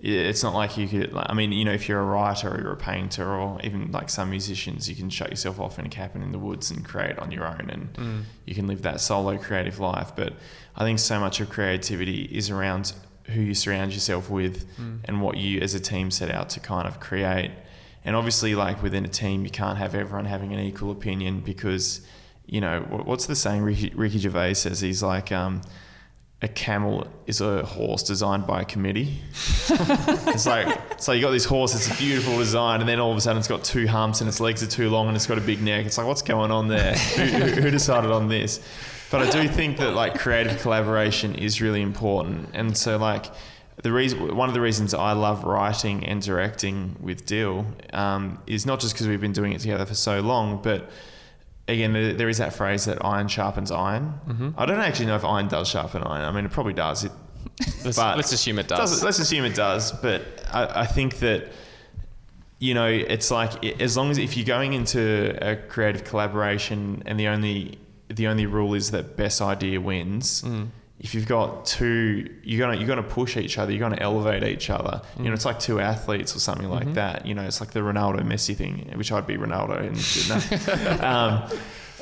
It's 0.05 0.43
not 0.43 0.53
like 0.53 0.77
you 0.77 0.89
could. 0.89 1.13
Like, 1.13 1.27
I 1.29 1.35
mean, 1.35 1.53
you 1.53 1.65
know, 1.65 1.73
if 1.73 1.89
you're 1.89 2.01
a 2.01 2.05
writer 2.05 2.51
or 2.53 2.61
you're 2.61 2.73
a 2.73 2.77
painter 2.77 3.25
or 3.33 3.61
even 3.63 3.93
like 3.93 4.11
some 4.11 4.31
musicians, 4.31 4.89
you 4.89 4.97
can 4.97 5.09
shut 5.11 5.31
yourself 5.31 5.61
off 5.61 5.79
in 5.79 5.87
a 5.87 5.89
cabin 5.89 6.23
in 6.23 6.33
the 6.33 6.41
woods 6.41 6.73
and 6.73 6.85
create 6.85 7.17
on 7.21 7.31
your 7.31 7.47
own, 7.47 7.71
and 7.71 7.93
Mm. 7.95 8.23
you 8.45 8.55
can 8.57 8.67
live 8.67 8.83
that 8.83 9.01
solo 9.01 9.39
creative 9.39 9.79
life. 9.79 10.11
But 10.17 10.33
I 10.75 10.83
think 10.83 10.99
so 10.99 11.21
much 11.21 11.41
of 11.41 11.51
creativity 11.51 12.23
is 12.33 12.51
around 12.51 12.95
who 13.27 13.41
you 13.43 13.55
surround 13.55 13.93
yourself 13.93 14.29
with 14.29 14.67
Mm. 14.77 14.99
and 15.05 15.23
what 15.23 15.37
you 15.37 15.61
as 15.61 15.73
a 15.75 15.81
team 15.81 16.11
set 16.11 16.33
out 16.33 16.49
to 16.51 16.59
kind 16.61 16.89
of 16.89 16.99
create. 16.99 17.53
And 18.05 18.17
obviously, 18.17 18.57
like 18.57 18.83
within 18.83 19.05
a 19.05 19.09
team, 19.09 19.45
you 19.45 19.51
can't 19.51 19.79
have 19.79 19.95
everyone 19.95 20.25
having 20.25 20.53
an 20.53 20.59
equal 20.59 20.91
opinion 20.91 21.39
because, 21.39 22.01
you 22.47 22.61
know, 22.61 22.81
what's 23.05 23.27
the 23.27 23.37
saying 23.37 23.63
Ricky, 23.63 23.93
Ricky 23.95 24.19
Gervais 24.19 24.55
says? 24.55 24.81
He's 24.81 25.01
like, 25.05 25.31
um, 25.31 25.63
a 26.43 26.49
camel 26.49 27.07
is 27.27 27.41
a 27.41 27.65
horse 27.65 28.03
designed 28.03 28.47
by 28.49 28.63
a 28.63 28.65
committee. 28.65 29.19
it's 29.71 30.45
like, 30.45 31.01
so 31.01 31.13
you 31.13 31.23
got 31.23 31.31
this 31.31 31.45
horse, 31.45 31.75
it's 31.75 31.89
a 31.89 32.03
beautiful 32.03 32.37
design, 32.37 32.81
and 32.81 32.89
then 32.89 32.99
all 32.99 33.13
of 33.13 33.17
a 33.17 33.21
sudden 33.21 33.39
it's 33.39 33.47
got 33.47 33.63
two 33.63 33.87
humps 33.87 34.21
and 34.21 34.29
its 34.29 34.41
legs 34.41 34.61
are 34.61 34.67
too 34.67 34.91
long 34.91 35.07
and 35.07 35.17
it's 35.17 35.27
got 35.27 35.39
a 35.39 35.43
big 35.43 35.63
neck. 35.63 35.87
It's 35.87 35.99
like, 35.99 36.07
what's 36.07 36.23
going 36.23 36.51
on 36.51 36.67
there? 36.67 36.95
who, 36.97 37.23
who, 37.23 37.61
who 37.63 37.71
decided 37.71 38.11
on 38.11 38.29
this? 38.29 38.61
But 39.13 39.23
I 39.23 39.31
do 39.31 39.47
think 39.47 39.77
that 39.77 39.95
like 39.95 40.19
creative 40.19 40.61
collaboration 40.61 41.37
is 41.37 41.61
really 41.61 41.83
important. 41.83 42.49
And 42.55 42.77
so 42.77 42.97
like 42.97 43.27
the 43.83 43.93
reason, 43.93 44.35
one 44.35 44.49
of 44.49 44.55
the 44.55 44.61
reasons 44.61 44.95
I 44.95 45.13
love 45.13 45.45
writing 45.45 46.05
and 46.07 46.21
directing 46.21 46.97
with 47.01 47.25
Dill 47.25 47.67
um, 47.93 48.43
is 48.49 48.67
not 48.67 48.81
just 48.81 48.95
because 48.95 49.07
we've 49.07 49.21
been 49.21 49.33
doing 49.33 49.53
it 49.53 49.61
together 49.61 49.87
for 49.87 49.95
so 49.95 50.21
long, 50.21 50.61
but 50.61 50.91
again, 51.69 51.93
there, 51.93 52.29
is 52.29 52.39
that 52.39 52.53
phrase 52.55 52.85
that 52.87 53.05
iron 53.05 53.29
sharpens 53.29 53.71
iron. 53.71 54.05
hmm 54.27 54.51
I 54.57 54.67
don't 54.67 54.81
actually 54.81 55.07
know 55.07 55.17
if 55.17 55.25
iron 55.25 55.49
does 55.49 55.69
sharpen 55.69 56.03
iron. 56.03 56.25
I 56.25 56.33
mean, 56.33 56.45
it 56.45 56.51
probably 56.51 56.75
does. 56.75 57.05
It, 57.05 57.13
Let's, 57.85 57.99
let's 57.99 58.33
assume 58.33 58.59
it 58.59 58.69
does. 58.69 58.79
does. 58.91 59.05
Let's 59.05 59.19
assume 59.19 59.45
it 59.45 59.55
does. 59.55 59.93
But 59.93 60.23
I, 60.53 60.83
I 60.83 60.87
think 60.87 61.19
that 61.19 61.53
you 62.59 62.75
know, 62.75 62.87
it's 62.87 63.31
like 63.31 63.65
i- 63.65 63.75
as 63.81 63.97
long 63.97 64.11
as 64.11 64.19
if 64.19 64.37
you're 64.37 64.47
going 64.47 64.73
into 64.73 65.37
a 65.43 65.57
creative 65.57 66.05
collaboration 66.05 67.03
and 67.07 67.19
the 67.19 67.27
only 67.29 67.79
the 68.09 68.27
only 68.29 68.47
rule 68.47 68.75
is 68.75 68.91
that 68.93 69.17
best 69.17 69.41
idea 69.43 69.81
wins. 69.81 70.43
Mm. 70.43 70.69
If 71.03 71.15
you've 71.15 71.27
got 71.27 71.67
two, 71.67 72.31
you're 72.45 72.61
gonna 72.65 72.79
you're 72.79 72.87
gonna 72.87 73.03
push 73.03 73.37
each 73.37 73.59
other. 73.59 73.73
You're 73.73 73.81
gonna 73.81 74.01
elevate 74.01 74.45
each 74.45 74.71
other. 74.71 75.03
You 75.19 75.25
know, 75.25 75.31
Mm. 75.31 75.35
it's 75.35 75.45
like 75.45 75.59
two 75.59 75.81
athletes 75.81 76.35
or 76.37 76.39
something 76.39 76.69
like 76.71 76.87
Mhm. 76.87 76.95
that. 76.95 77.27
You 77.27 77.35
know, 77.35 77.43
it's 77.43 77.61
like 77.61 77.73
the 77.73 77.81
Ronaldo 77.81 78.21
Messi 78.21 78.55
thing, 78.57 78.89
which 78.95 79.11
I'd 79.11 79.27
be 79.27 79.37
Ronaldo. 79.37 79.79
And, 79.81 81.01
no. 81.03 81.07
um, 81.09 81.43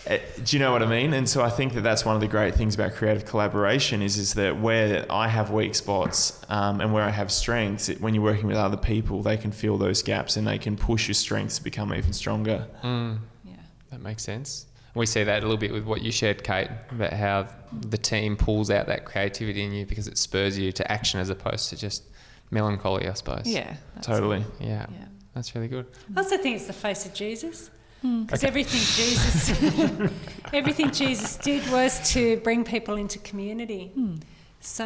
eh, 0.07 0.19
do 0.45 0.55
you 0.57 0.61
know 0.63 0.71
what 0.73 0.83
I 0.83 0.87
mean? 0.87 1.15
And 1.15 1.27
so 1.27 1.43
I 1.43 1.49
think 1.49 1.73
that 1.75 1.81
that's 1.81 2.05
one 2.05 2.15
of 2.15 2.21
the 2.21 2.29
great 2.29 2.55
things 2.55 2.75
about 2.75 2.93
creative 2.95 3.25
collaboration 3.25 4.03
is 4.03 4.19
is 4.19 4.35
that 4.35 4.61
where 4.61 5.07
I 5.11 5.29
have 5.29 5.51
weak 5.51 5.75
spots 5.75 6.39
um, 6.51 6.83
and 6.83 6.93
where 6.93 7.03
I 7.05 7.11
have 7.11 7.33
strengths, 7.33 7.89
it, 7.89 8.03
when 8.03 8.13
you're 8.15 8.23
working 8.25 8.49
with 8.49 8.59
other 8.59 8.77
people, 8.77 9.23
they 9.23 9.39
can 9.39 9.51
fill 9.51 9.79
those 9.79 10.03
gaps 10.03 10.37
and 10.37 10.47
they 10.47 10.59
can 10.59 10.77
push 10.77 11.09
your 11.09 11.15
strengths 11.15 11.57
to 11.57 11.65
become 11.65 11.95
even 11.95 12.13
stronger. 12.13 12.67
Mm. 12.85 13.19
Yeah. 13.47 13.55
That 13.93 14.03
makes 14.03 14.23
sense. 14.23 14.67
We 14.95 15.07
see 15.07 15.23
that 15.25 15.39
a 15.39 15.43
little 15.43 15.57
bit 15.57 15.73
with 15.73 15.85
what 15.85 16.03
you 16.03 16.11
shared, 16.11 16.43
Kate, 16.43 16.69
about 16.91 17.13
how 17.13 17.47
the 17.73 17.99
team 17.99 18.37
pulls 18.37 18.71
out 18.71 18.87
that 18.87 19.05
creativity 19.05 19.63
in 19.63 19.73
you 19.73 19.87
because 19.87 20.09
it 20.09 20.19
spurs 20.19 20.59
you 20.59 20.73
to 20.73 20.91
action 20.91 21.21
as 21.21 21.31
opposed 21.31 21.71
to 21.71 21.77
just 21.77 22.05
melancholy, 22.51 23.09
I 23.09 23.15
suppose. 23.15 23.47
Yeah. 23.47 23.77
Totally. 24.03 24.45
Yeah. 24.59 24.87
Yeah. 24.91 25.05
That's 25.35 25.55
really 25.55 25.69
good. 25.69 25.87
I 26.17 26.21
also 26.21 26.37
think 26.39 26.57
it's 26.57 26.67
the 26.67 26.73
face 26.73 27.07
of 27.07 27.15
Jesus. 27.15 27.71
Hmm. 28.03 28.25
Because 28.25 28.45
everything 28.45 28.81
Jesus, 28.81 29.51
everything 30.53 30.91
Jesus 30.91 31.37
did 31.37 31.71
was 31.71 32.13
to 32.13 32.39
bring 32.39 32.65
people 32.65 32.97
into 32.97 33.19
community. 33.21 33.93
Hmm. 33.95 34.17
So 34.61 34.85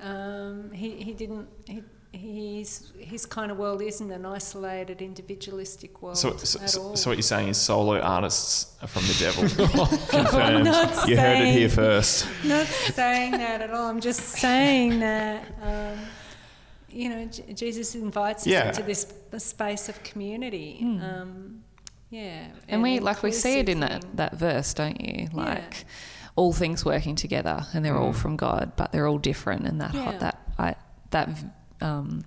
um, 0.00 0.70
he, 0.72 0.90
he 1.02 1.12
didn't. 1.12 1.48
He, 1.66 1.82
he's 2.14 2.92
his 2.98 3.26
kind 3.26 3.50
of 3.50 3.58
world 3.58 3.82
isn't 3.82 4.10
an 4.10 4.24
isolated, 4.24 5.02
individualistic 5.02 6.00
world 6.02 6.16
So, 6.18 6.36
so, 6.36 6.60
at 6.60 6.70
so, 6.70 6.82
all. 6.82 6.96
so 6.96 7.10
what 7.10 7.16
you're 7.16 7.22
saying 7.22 7.48
is 7.48 7.58
solo 7.58 7.98
artists 8.00 8.74
are 8.82 8.88
from 8.88 9.02
the 9.06 9.16
devil. 9.18 9.42
Confirmed. 10.08 10.64
Not 10.64 11.08
you 11.08 11.16
heard 11.16 11.40
it 11.42 11.52
here 11.52 11.68
first. 11.68 12.26
Not 12.44 12.66
saying 12.66 13.32
that 13.32 13.60
at 13.60 13.70
all. 13.70 13.86
I'm 13.88 14.00
just 14.00 14.20
saying 14.20 15.00
that. 15.00 15.44
Um, 15.62 15.98
you 16.88 17.08
know, 17.08 17.24
J- 17.26 17.52
Jesus 17.54 17.94
invites 17.96 18.46
us 18.46 18.78
into 18.78 18.82
this 18.88 19.12
space 19.38 19.88
of 19.88 20.00
community. 20.04 20.78
Um, 20.80 21.62
yeah, 22.10 22.44
Hmm. 22.46 22.58
and 22.68 22.82
we 22.82 23.00
like 23.00 23.22
we 23.24 23.32
see 23.32 23.58
it 23.58 23.68
in 23.68 23.80
that 23.80 24.04
that 24.16 24.34
verse, 24.38 24.72
don't 24.74 25.00
you? 25.00 25.22
Yeah. 25.24 25.28
Like 25.32 25.84
all 26.36 26.52
things 26.52 26.84
working 26.84 27.16
together, 27.16 27.66
and 27.74 27.84
they're 27.84 27.96
all 27.98 28.12
Mm. 28.12 28.22
from 28.22 28.36
God, 28.36 28.72
but 28.76 28.92
they're 28.92 29.08
all 29.08 29.18
different. 29.18 29.66
And 29.66 29.80
that 29.80 29.94
Yeah. 29.94 30.18
that 30.18 30.36
I, 30.58 30.74
that 31.10 31.28
um, 31.84 32.24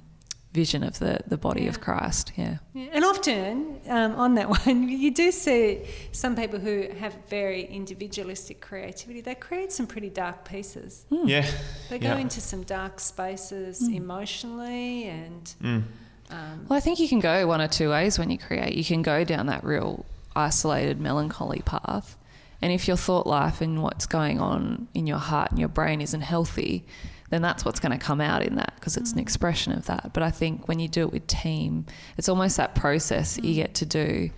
vision 0.54 0.84
of 0.84 0.98
the 1.00 1.14
the 1.28 1.38
body 1.38 1.62
Yeah. 1.64 1.70
of 1.70 1.78
Christ, 1.82 2.32
yeah. 2.36 2.58
Yeah, 2.74 2.90
and 2.96 3.04
often 3.06 3.80
um, 3.98 4.12
on 4.16 4.36
that 4.36 4.48
one, 4.66 4.90
you 4.90 5.12
do 5.24 5.32
see 5.32 5.64
some 6.12 6.36
people 6.36 6.60
who 6.60 6.76
have 7.00 7.14
very 7.30 7.64
individualistic 7.80 8.58
creativity. 8.62 9.22
They 9.22 9.36
create 9.36 9.72
some 9.72 9.88
pretty 9.88 10.10
dark 10.10 10.38
pieces. 10.46 11.06
Yeah. 11.10 11.46
They 11.90 12.00
go 12.00 12.08
Yeah. 12.14 12.18
into 12.26 12.42
some 12.42 12.64
dark 12.64 13.00
spaces 13.00 13.76
emotionally, 13.88 15.04
and 15.06 15.44
Mm. 15.62 15.84
um, 16.32 16.66
Well, 16.70 16.78
I 16.78 16.82
think 16.82 17.00
you 17.00 17.08
can 17.10 17.20
go 17.20 17.46
one 17.48 17.62
or 17.62 17.68
two 17.68 17.90
ways 17.90 18.18
when 18.20 18.30
you 18.32 18.38
create. 18.38 18.74
You 18.76 18.84
can 18.84 19.02
go 19.02 19.24
down 19.24 19.46
that 19.48 19.64
real 19.64 20.06
isolated 20.36 21.00
melancholy 21.00 21.62
path. 21.66 22.16
And 22.62 22.72
if 22.72 22.88
your 22.88 22.98
thought 22.98 23.28
life 23.28 23.62
and 23.62 23.84
what's 23.84 24.08
going 24.08 24.40
on 24.40 24.88
in 24.94 25.06
your 25.08 25.20
heart 25.20 25.52
and 25.52 25.60
your 25.60 25.70
brain 25.70 26.02
isn't 26.02 26.22
healthy, 26.22 26.86
then 27.30 27.42
that's 27.42 27.66
what's 27.66 27.80
going 27.80 27.92
to 27.92 27.98
come 27.98 28.22
out 28.22 28.44
in 28.44 28.56
that 28.56 28.74
because 28.76 28.98
it's 28.98 29.12
an 29.12 29.18
mm. 29.18 29.22
expression 29.22 29.74
of 29.74 29.86
that. 29.88 30.12
But 30.14 30.24
I 30.24 30.32
think 30.32 30.68
when 30.68 30.80
you 30.80 30.88
do 30.88 31.02
it 31.02 31.12
with 31.12 31.28
team, 31.28 31.86
it's 32.18 32.30
almost 32.30 32.58
that 32.58 32.76
process 32.76 33.36
that 33.36 33.44
you 33.44 33.54
mm. 33.54 33.58
get 33.58 33.74
to 33.76 33.86
do 33.86 34.30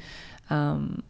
um, 0.49 1.03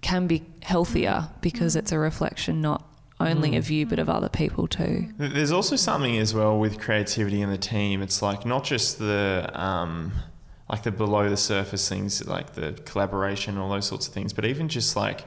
can 0.00 0.26
be 0.26 0.44
healthier 0.62 1.28
mm. 1.28 1.40
because 1.40 1.76
it's 1.76 1.92
a 1.92 1.98
reflection 1.98 2.60
not 2.60 2.88
only 3.20 3.56
of 3.56 3.70
you 3.70 3.86
but 3.86 3.98
of 3.98 4.08
other 4.08 4.28
people 4.28 4.66
too. 4.66 5.08
There's 5.16 5.52
also 5.52 5.76
something 5.76 6.18
as 6.18 6.34
well 6.34 6.58
with 6.58 6.80
creativity 6.80 7.40
in 7.40 7.50
the 7.50 7.58
team. 7.58 8.02
It's 8.02 8.20
like 8.20 8.44
not 8.44 8.64
just 8.64 8.98
the 8.98 9.48
um, 9.54 10.12
like 10.68 10.82
the 10.82 10.90
below 10.90 11.28
the 11.28 11.36
surface 11.36 11.88
things, 11.88 12.26
like 12.26 12.54
the 12.54 12.72
collaboration, 12.84 13.58
all 13.58 13.70
those 13.70 13.86
sorts 13.86 14.08
of 14.08 14.14
things, 14.14 14.32
but 14.32 14.44
even 14.44 14.68
just 14.68 14.96
like 14.96 15.24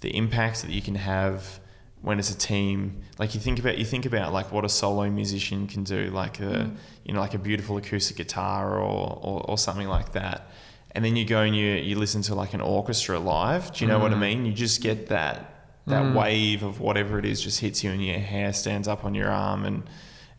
the 0.00 0.14
impact 0.16 0.62
that 0.62 0.70
you 0.70 0.82
can 0.82 0.96
have 0.96 1.60
when 2.02 2.18
it's 2.18 2.30
a 2.30 2.38
team. 2.38 3.02
Like 3.18 3.34
you 3.34 3.40
think 3.40 3.58
about 3.58 3.78
you 3.78 3.84
think 3.84 4.06
about 4.06 4.32
like 4.32 4.52
what 4.52 4.64
a 4.64 4.68
solo 4.68 5.08
musician 5.10 5.66
can 5.66 5.84
do, 5.84 6.10
like 6.10 6.40
a 6.40 6.42
mm. 6.42 6.76
you 7.04 7.14
know 7.14 7.20
like 7.20 7.34
a 7.34 7.38
beautiful 7.38 7.76
acoustic 7.76 8.16
guitar 8.16 8.78
or, 8.78 9.18
or 9.22 9.50
or 9.50 9.58
something 9.58 9.88
like 9.88 10.12
that. 10.12 10.50
And 10.92 11.04
then 11.04 11.16
you 11.16 11.24
go 11.24 11.42
and 11.42 11.54
you 11.54 11.66
you 11.66 11.96
listen 11.96 12.22
to 12.22 12.34
like 12.34 12.54
an 12.54 12.60
orchestra 12.60 13.18
live. 13.18 13.72
Do 13.72 13.84
you 13.84 13.90
know 13.90 13.98
what 13.98 14.12
I 14.12 14.16
mm. 14.16 14.20
mean? 14.20 14.46
You 14.46 14.52
just 14.52 14.82
get 14.82 15.08
that 15.08 15.54
that 15.86 16.02
mm. 16.02 16.14
wave 16.14 16.62
of 16.62 16.80
whatever 16.80 17.18
it 17.18 17.24
is 17.24 17.40
just 17.40 17.60
hits 17.60 17.82
you 17.82 17.90
and 17.90 18.04
your 18.04 18.18
hair 18.18 18.52
stands 18.52 18.86
up 18.88 19.04
on 19.04 19.14
your 19.14 19.30
arm 19.30 19.64
and 19.64 19.82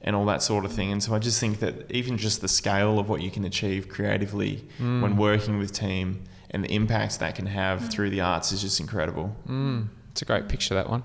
and 0.03 0.15
all 0.15 0.25
that 0.25 0.41
sort 0.41 0.65
of 0.65 0.73
thing. 0.73 0.91
And 0.91 1.01
so 1.03 1.13
I 1.13 1.19
just 1.19 1.39
think 1.39 1.59
that 1.59 1.91
even 1.91 2.17
just 2.17 2.41
the 2.41 2.47
scale 2.47 2.97
of 2.97 3.07
what 3.07 3.21
you 3.21 3.29
can 3.29 3.45
achieve 3.45 3.87
creatively 3.87 4.65
when 5.01 5.15
working 5.15 5.59
with 5.59 5.71
team 5.71 6.23
and 6.49 6.63
the 6.63 6.73
impact 6.73 7.19
that 7.19 7.35
can 7.35 7.45
have 7.45 7.89
through 7.91 8.09
the 8.09 8.21
arts 8.21 8.51
is 8.51 8.61
just 8.61 8.79
incredible. 8.79 9.35
Mm. 10.11 10.13
It's 10.13 10.21
a 10.21 10.25
great 10.25 10.47
picture, 10.49 10.75
that 10.75 10.89
one. 10.89 11.03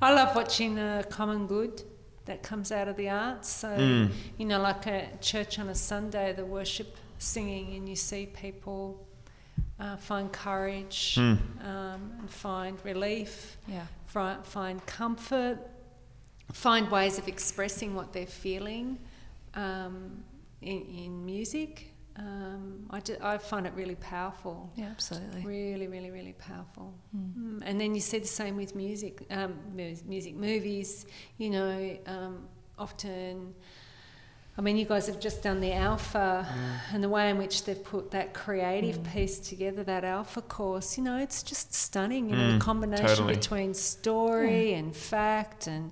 I 0.00 0.12
love 0.12 0.34
watching 0.34 0.74
the 0.76 1.06
common 1.10 1.46
good 1.46 1.82
that 2.24 2.42
comes 2.42 2.72
out 2.72 2.88
of 2.88 2.96
the 2.96 3.08
arts. 3.10 3.48
So, 3.50 3.68
Mm. 3.68 4.10
you 4.38 4.46
know, 4.46 4.60
like 4.60 4.86
a 4.86 5.08
church 5.20 5.58
on 5.58 5.68
a 5.68 5.74
Sunday, 5.74 6.32
the 6.32 6.44
worship 6.44 6.96
singing, 7.18 7.76
and 7.76 7.88
you 7.88 7.96
see 7.96 8.26
people 8.26 9.06
uh, 9.80 9.96
find 9.96 10.32
courage 10.32 11.16
Mm. 11.16 11.38
um, 11.64 12.12
and 12.20 12.30
find 12.30 12.78
relief, 12.84 13.56
Yeah. 13.66 13.86
fi- 14.06 14.38
find 14.44 14.84
comfort, 14.86 15.58
find 16.52 16.88
ways 16.90 17.18
of 17.18 17.26
expressing 17.28 17.94
what 17.94 18.12
they're 18.12 18.26
feeling 18.26 18.98
um, 19.54 20.24
in, 20.62 20.82
in 20.82 21.24
music. 21.26 21.90
Um, 22.16 22.86
I, 22.90 23.00
ju- 23.00 23.16
I 23.20 23.38
find 23.38 23.66
it 23.66 23.72
really 23.74 23.96
powerful. 23.96 24.70
Yeah, 24.76 24.86
absolutely. 24.86 25.42
Really, 25.44 25.88
really, 25.88 26.10
really 26.10 26.34
powerful. 26.34 26.94
Mm. 27.16 27.62
And 27.64 27.80
then 27.80 27.94
you 27.94 28.00
see 28.00 28.18
the 28.20 28.26
same 28.26 28.56
with 28.56 28.74
music, 28.76 29.26
um, 29.30 29.54
music 30.06 30.34
movies. 30.36 31.06
You 31.38 31.50
know, 31.50 31.98
um, 32.06 32.46
often. 32.78 33.54
I 34.56 34.60
mean, 34.60 34.76
you 34.76 34.84
guys 34.84 35.08
have 35.08 35.18
just 35.18 35.42
done 35.42 35.58
the 35.58 35.72
Alpha, 35.72 36.46
and 36.92 37.02
the 37.02 37.08
way 37.08 37.28
in 37.30 37.38
which 37.38 37.64
they've 37.64 37.82
put 37.82 38.12
that 38.12 38.34
creative 38.34 39.02
piece 39.12 39.40
together, 39.40 39.82
that 39.82 40.04
Alpha 40.04 40.42
course. 40.42 40.96
You 40.96 41.02
know, 41.02 41.18
it's 41.18 41.42
just 41.42 41.74
stunning. 41.74 42.30
You 42.30 42.36
know, 42.36 42.42
Mm, 42.50 42.58
the 42.60 42.64
combination 42.64 43.06
totally. 43.08 43.34
between 43.34 43.74
story 43.74 44.74
and 44.74 44.94
fact 44.94 45.66
and 45.66 45.90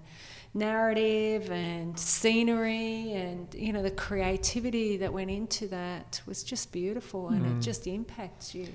narrative 0.55 1.51
and 1.51 1.99
scenery 1.99 3.13
and 3.13 3.55
you 3.55 3.73
know 3.73 3.83
the 3.83 3.91
creativity 3.91 4.99
that 4.99 5.13
went 5.13 5.31
into 5.31 5.67
that 5.69 6.21
was 6.27 6.43
just 6.43 6.71
beautiful 6.73 7.29
and 7.29 7.47
it 7.47 7.65
just 7.65 7.87
impacts 7.87 8.55
you 8.55 8.69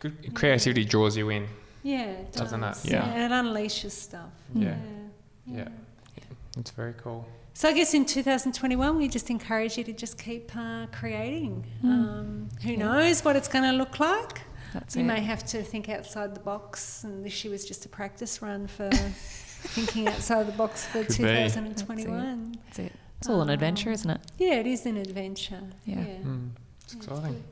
Good 0.00 0.34
creativity 0.34 0.84
draws 0.84 1.16
you 1.16 1.30
in. 1.30 1.48
yeah, 1.82 2.02
it 2.04 2.32
does. 2.32 2.42
Doesn't 2.52 2.62
it? 2.62 2.76
Yeah. 2.84 3.04
And 3.04 3.32
it 3.32 3.34
unleashes 3.34 3.90
stuff. 3.92 4.30
Yeah. 4.54 4.76
Yeah. 5.44 5.68
It's 6.56 6.70
very 6.70 6.92
cool. 7.02 7.26
So 7.54 7.68
I 7.68 7.72
guess 7.72 7.94
in 7.94 8.04
2021, 8.04 8.96
we 8.96 9.08
just 9.08 9.28
encourage 9.30 9.76
you 9.76 9.82
to 9.84 9.92
just 9.92 10.16
keep 10.16 10.54
uh, 10.56 10.86
creating. 10.92 11.64
Um, 11.82 12.48
who 12.62 12.76
knows 12.76 13.24
what 13.24 13.34
it's 13.34 13.48
going 13.48 13.64
to 13.64 13.72
look 13.72 13.98
like? 13.98 14.42
That's 14.72 14.94
you 14.94 15.02
it. 15.02 15.06
may 15.06 15.20
have 15.20 15.44
to 15.46 15.62
think 15.64 15.88
outside 15.88 16.32
the 16.36 16.40
box, 16.40 17.02
and 17.02 17.24
this 17.26 17.42
year 17.42 17.50
was 17.50 17.64
just 17.64 17.84
a 17.84 17.88
practice 17.88 18.40
run 18.40 18.68
for 18.68 18.88
thinking 19.68 20.08
outside 20.08 20.46
the 20.46 20.52
box 20.52 20.86
for 20.86 21.00
Could 21.04 21.08
be. 21.08 21.14
2021. 21.16 22.58
That's 22.66 22.78
it. 22.78 22.92
It's 23.18 23.28
all 23.28 23.42
an 23.42 23.50
adventure, 23.50 23.90
isn't 23.90 24.10
it? 24.10 24.20
Yeah, 24.38 24.54
it 24.54 24.66
is 24.66 24.86
an 24.86 24.96
adventure. 24.96 25.60
Yeah. 25.84 25.96
Yeah. 25.96 26.04
Mm. 26.24 26.50
It's 26.84 26.94
Yeah, 26.94 26.98
exciting. 27.00 27.32
good. 27.32 27.42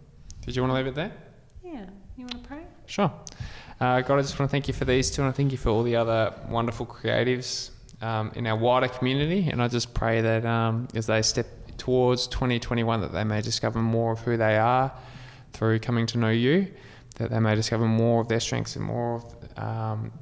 Did 0.46 0.56
you 0.56 0.62
want 0.62 0.70
to 0.72 0.76
leave 0.76 0.86
it 0.86 0.94
there? 0.94 1.12
Yeah. 1.64 1.86
You 2.16 2.24
want 2.24 2.42
to 2.42 2.48
pray? 2.48 2.62
Sure. 2.86 3.10
Uh, 3.80 4.00
God, 4.00 4.18
I 4.18 4.22
just 4.22 4.38
want 4.38 4.48
to 4.48 4.52
thank 4.52 4.68
you 4.68 4.74
for 4.74 4.84
these 4.84 5.10
two, 5.10 5.22
and 5.22 5.28
I 5.28 5.32
thank 5.32 5.52
you 5.52 5.58
for 5.58 5.70
all 5.70 5.82
the 5.82 5.96
other 5.96 6.32
wonderful 6.48 6.86
creatives 6.86 7.70
um, 8.00 8.30
in 8.36 8.46
our 8.46 8.56
wider 8.56 8.88
community. 8.88 9.48
And 9.50 9.60
I 9.60 9.68
just 9.68 9.92
pray 9.92 10.20
that 10.20 10.46
um, 10.46 10.86
as 10.94 11.06
they 11.06 11.20
step 11.22 11.46
towards 11.76 12.26
2021, 12.28 13.00
that 13.00 13.12
they 13.12 13.24
may 13.24 13.42
discover 13.42 13.80
more 13.80 14.12
of 14.12 14.20
who 14.20 14.36
they 14.36 14.56
are 14.56 14.92
through 15.52 15.80
coming 15.80 16.06
to 16.06 16.18
know 16.18 16.30
you, 16.30 16.68
that 17.16 17.30
they 17.30 17.38
may 17.40 17.54
discover 17.54 17.86
more 17.86 18.20
of 18.22 18.28
their 18.28 18.40
strengths 18.40 18.76
and 18.76 18.84
more 18.84 19.16
of 19.16 19.58
um, 19.62 20.12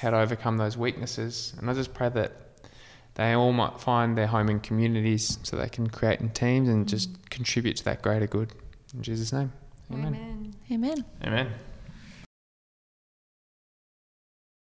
how 0.00 0.10
to 0.10 0.18
overcome 0.18 0.56
those 0.56 0.76
weaknesses. 0.76 1.54
And 1.58 1.70
I 1.70 1.74
just 1.74 1.94
pray 1.94 2.08
that 2.10 2.32
they 3.14 3.32
all 3.32 3.52
might 3.52 3.80
find 3.80 4.16
their 4.16 4.28
home 4.28 4.48
in 4.48 4.60
communities 4.60 5.38
so 5.42 5.56
they 5.56 5.68
can 5.68 5.88
create 5.88 6.20
in 6.20 6.30
teams 6.30 6.68
and 6.68 6.88
just 6.88 7.12
mm. 7.12 7.30
contribute 7.30 7.76
to 7.78 7.84
that 7.84 8.02
greater 8.02 8.26
good. 8.26 8.52
In 8.94 9.02
Jesus' 9.02 9.32
name, 9.32 9.52
amen. 9.92 10.06
Amen. 10.06 10.54
Amen. 10.70 11.04
Amen. 11.24 11.54